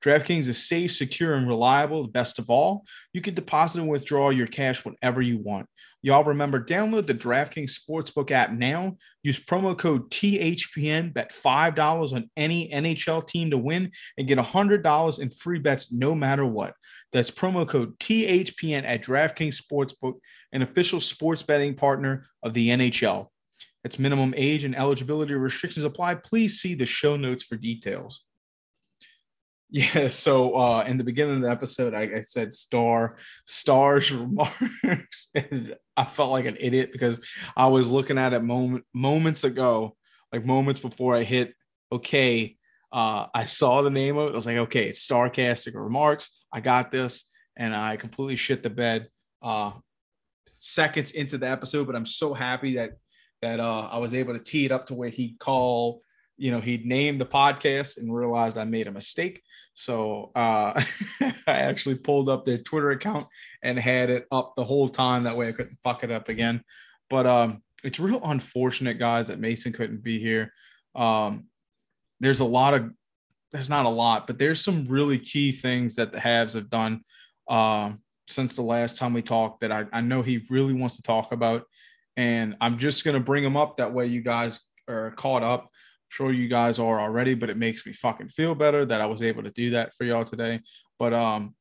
DraftKings 0.04 0.48
is 0.48 0.68
safe, 0.68 0.94
secure, 0.94 1.34
and 1.34 1.48
reliable. 1.48 2.04
The 2.04 2.10
best 2.10 2.40
of 2.40 2.50
all, 2.50 2.86
you 3.14 3.22
can 3.22 3.34
deposit 3.34 3.80
and 3.80 3.90
withdraw 3.90 4.30
your 4.30 4.48
cash 4.48 4.86
whenever 4.86 5.22
you 5.22 5.40
want. 5.40 5.68
Y'all 6.04 6.24
remember, 6.24 6.64
download 6.64 7.08
the 7.08 7.14
DraftKings 7.14 7.78
Sportsbook 7.78 8.32
app 8.32 8.52
now. 8.52 8.96
Use 9.24 9.44
promo 9.44 9.78
code 9.78 10.10
THPN, 10.12 11.14
bet 11.14 11.32
$5 11.32 12.14
on 12.14 12.30
any 12.38 12.70
NHL 12.70 13.28
team 13.28 13.50
to 13.50 13.58
win, 13.58 13.92
and 14.18 14.28
get 14.28 14.38
$100 14.38 15.20
in 15.20 15.30
free 15.32 15.60
bets 15.60 15.92
no 15.92 16.14
matter 16.14 16.46
what. 16.46 16.76
That's 17.12 17.32
promo 17.32 17.68
code 17.68 17.98
THPN 18.00 18.86
at 18.86 19.04
DraftKings 19.04 19.60
Sportsbook, 19.60 20.20
an 20.54 20.62
official 20.62 21.02
sports 21.02 21.42
betting 21.42 21.74
partner 21.74 22.28
of 22.44 22.54
the 22.54 22.70
NHL. 22.70 23.28
Its 23.84 23.98
minimum 23.98 24.34
age 24.38 24.64
and 24.66 24.76
eligibility 24.76 25.34
restrictions 25.34 25.86
apply. 25.86 26.16
Please 26.16 26.60
see 26.60 26.76
the 26.76 26.86
show 26.86 27.16
notes 27.16 27.44
for 27.44 27.56
details. 27.56 28.24
Yeah, 29.70 30.08
so 30.08 30.56
uh 30.56 30.86
in 30.88 30.98
the 30.98 31.04
beginning 31.04 31.36
of 31.38 31.42
the 31.42 31.52
episode, 31.52 31.94
I, 31.94 32.18
I 32.18 32.22
said 32.22 32.54
star 32.54 33.18
stars 33.46 34.12
remarks, 34.14 35.30
and 35.36 35.76
I 35.98 36.06
felt 36.06 36.32
like 36.32 36.46
an 36.46 36.58
idiot 36.60 36.92
because 36.94 37.20
I 37.56 37.68
was 37.68 37.90
looking 37.90 38.18
at 38.18 38.34
it 38.34 38.42
moment 38.44 38.86
moments 38.94 39.44
ago, 39.44 39.98
like 40.32 40.46
moments 40.46 40.80
before 40.80 41.16
I 41.16 41.24
hit 41.24 41.54
okay. 41.92 42.56
Uh, 42.94 43.28
I 43.34 43.44
saw 43.46 43.82
the 43.82 43.90
name 43.90 44.18
of 44.18 44.30
it. 44.30 44.32
I 44.32 44.36
was 44.36 44.46
like, 44.46 44.58
okay, 44.58 44.88
it's 44.88 45.06
Starcastic 45.06 45.76
Remarks. 45.76 46.30
I 46.54 46.62
got 46.62 46.90
this, 46.90 47.30
and 47.58 47.76
I 47.76 47.98
completely 47.98 48.38
shit 48.38 48.64
the 48.64 48.70
bed 48.70 49.10
uh 49.42 49.72
seconds 50.58 51.12
into 51.12 51.38
the 51.38 51.50
episode. 51.50 51.88
But 51.88 51.98
I'm 51.98 52.06
so 52.06 52.34
happy 52.34 52.76
that 52.76 52.92
that 53.42 53.60
uh, 53.60 53.90
I 53.92 53.98
was 53.98 54.14
able 54.14 54.34
to 54.34 54.40
tee 54.44 54.66
it 54.66 54.72
up 54.72 54.88
to 54.88 54.96
where 54.96 55.10
he'd 55.10 55.38
call, 55.40 56.02
you 56.38 56.52
know, 56.52 56.60
he'd 56.60 56.86
name 56.86 57.18
the 57.18 57.26
podcast 57.26 57.98
and 57.98 58.14
realized 58.14 58.58
I 58.58 58.64
made 58.64 58.88
a 58.88 58.92
mistake. 58.92 59.42
So 59.74 60.32
uh, 60.36 60.82
I 61.22 61.34
actually 61.48 61.96
pulled 61.96 62.30
up 62.30 62.46
their 62.46 62.60
Twitter 62.60 62.92
account 62.92 63.28
and 63.64 63.78
had 63.78 64.10
it 64.10 64.28
up 64.32 64.54
the 64.56 64.64
whole 64.64 64.90
time. 64.90 65.24
That 65.24 65.36
way 65.36 65.48
I 65.48 65.52
couldn't 65.52 65.80
fuck 65.84 66.04
it 66.04 66.12
up 66.12 66.30
again. 66.30 66.64
But 67.10 67.26
um, 67.26 67.64
it's 67.84 68.00
real 68.00 68.22
unfortunate, 68.24 69.00
guys, 69.00 69.28
that 69.28 69.40
Mason 69.40 69.74
couldn't 69.74 70.04
be 70.04 70.20
here. 70.20 70.54
Um, 70.96 71.48
there's 72.20 72.40
a 72.40 72.46
lot 72.46 72.74
of, 72.74 72.92
there's 73.52 73.70
not 73.70 73.86
a 73.86 73.90
lot, 73.90 74.28
but 74.28 74.38
there's 74.38 74.64
some 74.64 74.88
really 74.88 75.18
key 75.18 75.52
things 75.52 75.96
that 75.96 76.12
the 76.12 76.20
Habs 76.20 76.54
have 76.54 76.70
done 76.70 77.02
um, 77.48 78.02
since 78.28 78.56
the 78.56 78.62
last 78.62 78.98
time 78.98 79.14
we 79.14 79.22
talked 79.22 79.62
that 79.62 79.72
I, 79.72 79.86
I 79.94 80.02
know 80.02 80.22
he 80.22 80.46
really 80.50 80.74
wants 80.74 80.98
to 80.98 81.02
talk 81.02 81.32
about. 81.32 81.64
And 82.18 82.58
I'm 82.60 82.78
just 82.78 83.06
going 83.06 83.16
to 83.16 83.24
bring 83.24 83.44
them 83.44 83.56
up. 83.56 83.78
That 83.78 83.94
way 83.94 84.08
you 84.08 84.22
guys 84.22 84.60
are 84.88 85.12
caught 85.12 85.44
up. 85.44 85.70
Sure 86.10 86.32
you 86.32 86.48
guys 86.48 86.80
are 86.80 87.00
already, 87.00 87.36
but 87.36 87.50
it 87.50 87.58
makes 87.58 87.86
me 87.86 87.94
fucking 87.94 88.30
feel 88.30 88.56
better 88.56 88.86
that 88.86 89.02
I 89.02 89.06
was 89.06 89.22
able 89.22 89.44
to 89.44 89.52
do 89.52 89.72
that 89.72 89.94
for 89.96 90.06
y'all 90.06 90.24
today. 90.24 90.62
But 91.00 91.14
um, 91.14 91.56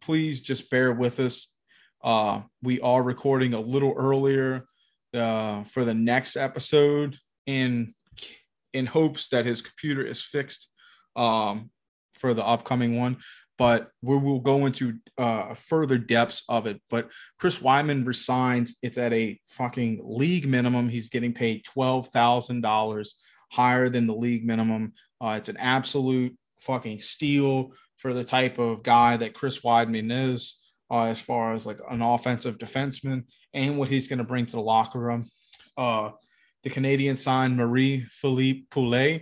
please 0.00 0.40
just 0.40 0.70
bear 0.70 0.92
with 0.92 1.20
us. 1.20 1.54
Uh, 2.02 2.42
we 2.62 2.80
are 2.80 3.02
recording 3.02 3.54
a 3.54 3.60
little 3.60 3.94
earlier 3.96 4.64
uh, 5.12 5.64
for 5.64 5.84
the 5.84 5.94
next 5.94 6.36
episode 6.36 7.18
in 7.46 7.94
in 8.72 8.86
hopes 8.86 9.28
that 9.28 9.44
his 9.44 9.62
computer 9.62 10.04
is 10.06 10.22
fixed 10.22 10.68
um, 11.16 11.70
for 12.12 12.32
the 12.34 12.46
upcoming 12.46 12.98
one 12.98 13.16
but 13.60 13.90
we 14.00 14.16
will 14.16 14.40
go 14.40 14.64
into 14.64 14.94
uh, 15.18 15.52
further 15.52 15.98
depths 15.98 16.44
of 16.48 16.66
it. 16.66 16.80
But 16.88 17.10
Chris 17.38 17.58
Wideman 17.58 18.06
resigns. 18.06 18.78
It's 18.82 18.96
at 18.96 19.12
a 19.12 19.38
fucking 19.50 20.00
league 20.02 20.48
minimum. 20.48 20.88
He's 20.88 21.10
getting 21.10 21.34
paid 21.34 21.62
twelve 21.66 22.08
thousand 22.08 22.62
dollars 22.62 23.20
higher 23.50 23.88
than 23.88 24.06
the 24.06 24.14
league 24.14 24.46
minimum. 24.46 24.92
Uh, 25.20 25.34
it's 25.38 25.48
an 25.48 25.56
absolute 25.58 26.36
fucking 26.60 27.00
steal 27.00 27.72
for 27.98 28.12
the 28.12 28.24
type 28.24 28.58
of 28.58 28.82
guy 28.82 29.16
that 29.16 29.34
Chris 29.34 29.60
Wideman 29.60 30.32
is, 30.32 30.72
uh, 30.90 31.04
as 31.04 31.20
far 31.20 31.52
as 31.52 31.66
like 31.66 31.78
an 31.90 32.02
offensive 32.02 32.58
defenseman 32.58 33.24
and 33.52 33.78
what 33.78 33.88
he's 33.88 34.08
going 34.08 34.18
to 34.18 34.24
bring 34.24 34.46
to 34.46 34.52
the 34.52 34.60
locker 34.60 34.98
room. 34.98 35.28
Uh, 35.76 36.10
the 36.62 36.70
Canadian 36.70 37.16
signed 37.16 37.56
Marie-Philip 37.56 38.70
Poulin 38.70 39.20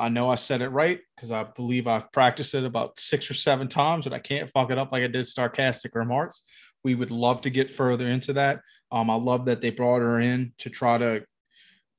I 0.00 0.08
know 0.08 0.30
I 0.30 0.36
said 0.36 0.62
it 0.62 0.68
right 0.68 0.98
because 1.14 1.30
I 1.30 1.44
believe 1.44 1.86
I've 1.86 2.10
practiced 2.10 2.54
it 2.54 2.64
about 2.64 2.98
six 2.98 3.30
or 3.30 3.34
seven 3.34 3.68
times, 3.68 4.06
and 4.06 4.14
I 4.14 4.18
can't 4.18 4.50
fuck 4.50 4.70
it 4.70 4.78
up 4.78 4.92
like 4.92 5.02
I 5.02 5.08
did 5.08 5.26
Starcastic 5.26 5.94
Remarks. 5.94 6.42
We 6.82 6.94
would 6.94 7.10
love 7.10 7.42
to 7.42 7.50
get 7.50 7.70
further 7.70 8.08
into 8.08 8.32
that. 8.34 8.60
Um, 8.90 9.10
I 9.10 9.16
love 9.16 9.44
that 9.44 9.60
they 9.60 9.70
brought 9.70 10.00
her 10.00 10.20
in 10.20 10.54
to 10.58 10.70
try 10.70 10.96
to 10.96 11.24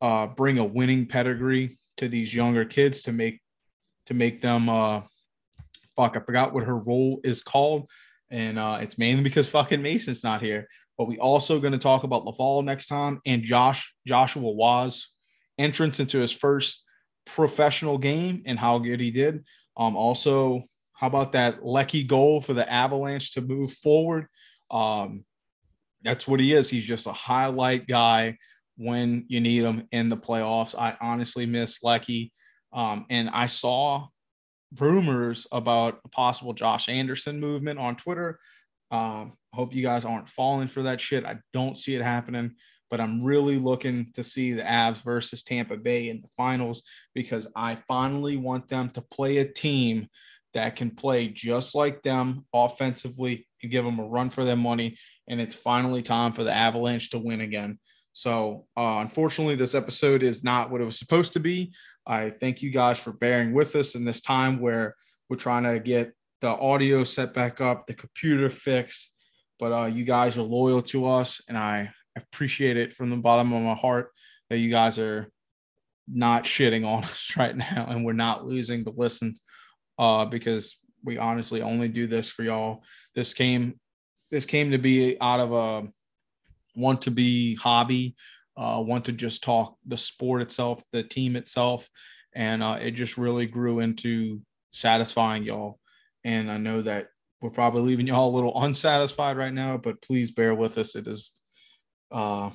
uh, 0.02 0.28
bring 0.28 0.58
a 0.58 0.66
winning 0.66 1.06
pedigree 1.06 1.78
to 1.98 2.08
these 2.08 2.34
younger 2.34 2.66
kids 2.66 3.04
to 3.04 3.12
make 3.12 3.42
to 4.08 4.14
make 4.14 4.42
them 4.42 4.68
uh, 4.68 5.02
fuck. 5.96 6.18
I 6.18 6.20
forgot 6.22 6.54
what 6.54 6.64
her 6.64 6.78
role 6.78 7.22
is 7.24 7.42
called, 7.42 7.90
and 8.30 8.58
uh, 8.58 8.80
it's 8.82 8.98
mainly 8.98 9.24
because 9.24 9.50
fucking 9.50 9.82
Mason's 9.82 10.24
not 10.24 10.42
here. 10.42 10.68
But 10.98 11.08
we 11.08 11.18
also 11.18 11.60
going 11.60 11.74
to 11.74 11.80
talk 11.80 12.04
about 12.04 12.26
Laval 12.26 12.62
next 12.64 12.88
time 12.88 13.22
and 13.26 13.44
Josh 13.44 13.94
Joshua 14.08 14.52
Waz 14.52 15.08
entrance 15.58 16.00
into 16.00 16.18
his 16.20 16.32
first 16.32 16.84
professional 17.26 17.98
game 17.98 18.44
and 18.46 18.58
how 18.58 18.80
good 18.80 19.00
he 19.00 19.12
did. 19.12 19.44
Um, 19.78 19.96
also, 19.96 20.64
how 20.94 21.08
about 21.08 21.32
that 21.34 21.66
Lecky 21.66 22.04
goal 22.04 22.42
for 22.42 22.54
the 22.54 22.72
Avalanche 22.72 23.34
to 23.34 23.42
move 23.42 23.74
forward? 23.74 24.28
Um, 24.70 25.26
that's 26.04 26.28
what 26.28 26.40
he 26.40 26.54
is. 26.54 26.70
He's 26.70 26.86
just 26.86 27.08
a 27.08 27.12
highlight 27.12 27.88
guy 27.88 28.38
when 28.82 29.26
you 29.28 29.40
need 29.40 29.62
them 29.62 29.88
in 29.92 30.10
the 30.10 30.18
playoffs. 30.18 30.76
I 30.78 30.98
honestly 31.02 31.46
miss 31.46 31.84
Lecky. 31.84 32.32
Um, 32.74 33.06
and 33.10 33.30
I 33.30 33.46
saw 33.46 34.08
rumors 34.80 35.46
about 35.52 36.00
a 36.06 36.10
possible 36.10 36.54
Josh 36.54 36.90
Anderson 36.90 37.40
movement 37.40 37.80
on 37.80 37.96
Twitter. 37.96 38.40
Um, 38.90 39.34
hope 39.54 39.74
you 39.74 39.84
guys 39.84 40.06
aren't 40.06 40.30
falling 40.30 40.68
for 40.68 40.84
that 40.84 41.00
shit. 41.00 41.26
I 41.26 41.38
don't 41.54 41.78
see 41.78 41.96
it 41.96 42.02
happening 42.02 42.56
but 42.92 43.00
I'm 43.00 43.24
really 43.24 43.56
looking 43.56 44.12
to 44.16 44.24
see 44.24 44.52
the 44.52 44.64
Avs 44.64 45.02
versus 45.02 45.44
Tampa 45.44 45.78
Bay 45.78 46.10
in 46.10 46.20
the 46.20 46.28
finals 46.36 46.84
because 47.16 47.48
I 47.56 47.78
finally 47.88 48.36
want 48.36 48.68
them 48.68 48.90
to 48.92 49.02
play 49.02 49.38
a 49.38 49.50
team 49.50 50.08
that 50.54 50.76
can 50.76 50.92
play 50.92 51.30
just 51.30 51.74
like 51.74 52.04
them 52.04 52.46
offensively 52.54 53.48
and 53.64 53.72
give 53.72 53.86
them 53.86 54.00
a 54.00 54.06
run 54.06 54.30
for 54.30 54.44
their 54.44 54.58
money. 54.58 54.98
And 55.30 55.40
it's 55.40 55.56
finally 55.56 56.02
time 56.02 56.34
for 56.34 56.44
the 56.44 56.54
Avalanche 56.54 57.12
to 57.12 57.20
win 57.20 57.40
again. 57.40 57.80
So, 58.14 58.66
uh, 58.78 58.98
unfortunately, 59.00 59.56
this 59.56 59.76
episode 59.76 60.24
is 60.24 60.44
not 60.44 60.70
what 60.70 60.82
it 60.82 60.86
was 60.86 61.00
supposed 61.00 61.34
to 61.34 61.40
be. 61.40 61.74
I 62.06 62.30
thank 62.30 62.62
you 62.62 62.70
guys 62.72 63.00
for 63.00 63.12
bearing 63.14 63.54
with 63.54 63.76
us 63.76 63.96
in 63.96 64.04
this 64.04 64.22
time 64.22 64.60
where 64.60 64.96
we're 65.30 65.38
trying 65.38 65.64
to 65.64 65.80
get 65.80 66.14
the 66.42 66.50
audio 66.50 67.04
set 67.04 67.34
back 67.34 67.62
up, 67.62 67.88
the 67.88 67.94
computer 67.94 68.50
fixed. 68.50 69.12
But 69.60 69.72
uh, 69.72 69.86
you 69.86 70.04
guys 70.04 70.38
are 70.38 70.42
loyal 70.42 70.82
to 70.84 71.08
us, 71.08 71.42
and 71.48 71.58
I 71.58 71.92
appreciate 72.18 72.78
it 72.78 72.94
from 72.94 73.10
the 73.10 73.18
bottom 73.18 73.54
of 73.54 73.62
my 73.62 73.76
heart 73.76 74.12
that 74.50 74.58
you 74.58 74.70
guys 74.70 75.00
are 75.00 75.30
not 76.08 76.44
shitting 76.44 76.86
on 76.86 77.04
us 77.06 77.34
right 77.38 77.56
now 77.56 77.88
and 77.90 78.06
we're 78.06 78.14
not 78.14 78.46
losing 78.46 78.84
the 78.84 78.92
listens 78.92 79.42
uh, 79.98 80.26
because 80.26 80.78
we 81.04 81.18
honestly 81.18 81.62
only 81.62 81.88
do 81.88 82.08
this 82.08 82.28
for 82.28 82.44
y'all. 82.44 82.84
This 83.16 83.34
came 83.34 83.80
this 84.30 84.46
came 84.46 84.72
to 84.72 84.78
be 84.78 85.18
out 85.20 85.42
of 85.42 85.52
a 85.52 85.92
want 86.76 87.02
to 87.04 87.12
be 87.12 87.56
hobby, 87.56 88.16
uh, 88.58 88.82
want 88.86 89.06
to 89.06 89.12
just 89.12 89.44
talk 89.44 89.78
the 89.86 89.98
sport 89.98 90.42
itself, 90.42 90.84
the 90.92 91.04
team 91.04 91.36
itself, 91.36 91.90
and 92.34 92.64
uh, 92.64 92.78
it 92.82 92.92
just 92.92 93.18
really 93.18 93.46
grew 93.46 93.80
into 93.80 94.42
satisfying 94.72 95.44
y'all. 95.44 95.80
And 96.24 96.52
I 96.52 96.58
know 96.58 96.82
that 96.82 97.08
we're 97.42 97.50
probably 97.50 97.82
leaving 97.82 98.08
y'all 98.08 98.30
a 98.30 98.36
little 98.36 98.54
unsatisfied 98.64 99.38
right 99.38 99.54
now, 99.54 99.78
but 99.78 100.02
please 100.02 100.32
bear 100.32 100.54
with 100.56 100.78
us. 100.78 100.96
It 100.96 101.08
is 101.08 101.34
uh, 102.12 102.50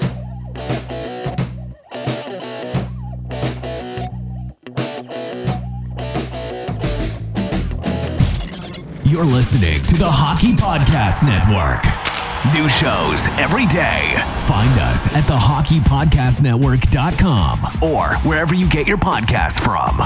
You're 9.13 9.23
listening 9.23 9.81
to 9.83 9.95
the 9.95 10.09
Hockey 10.09 10.53
Podcast 10.53 11.23
Network. 11.23 11.85
New 12.55 12.67
shows 12.67 13.27
every 13.37 13.67
day. 13.67 14.15
Find 14.47 14.79
us 14.79 15.13
at 15.13 15.27
the 15.27 15.35
thehockeypodcastnetwork.com 15.35 17.83
or 17.83 18.15
wherever 18.27 18.55
you 18.55 18.67
get 18.67 18.87
your 18.87 18.97
podcasts 18.97 19.61
from. 19.61 20.01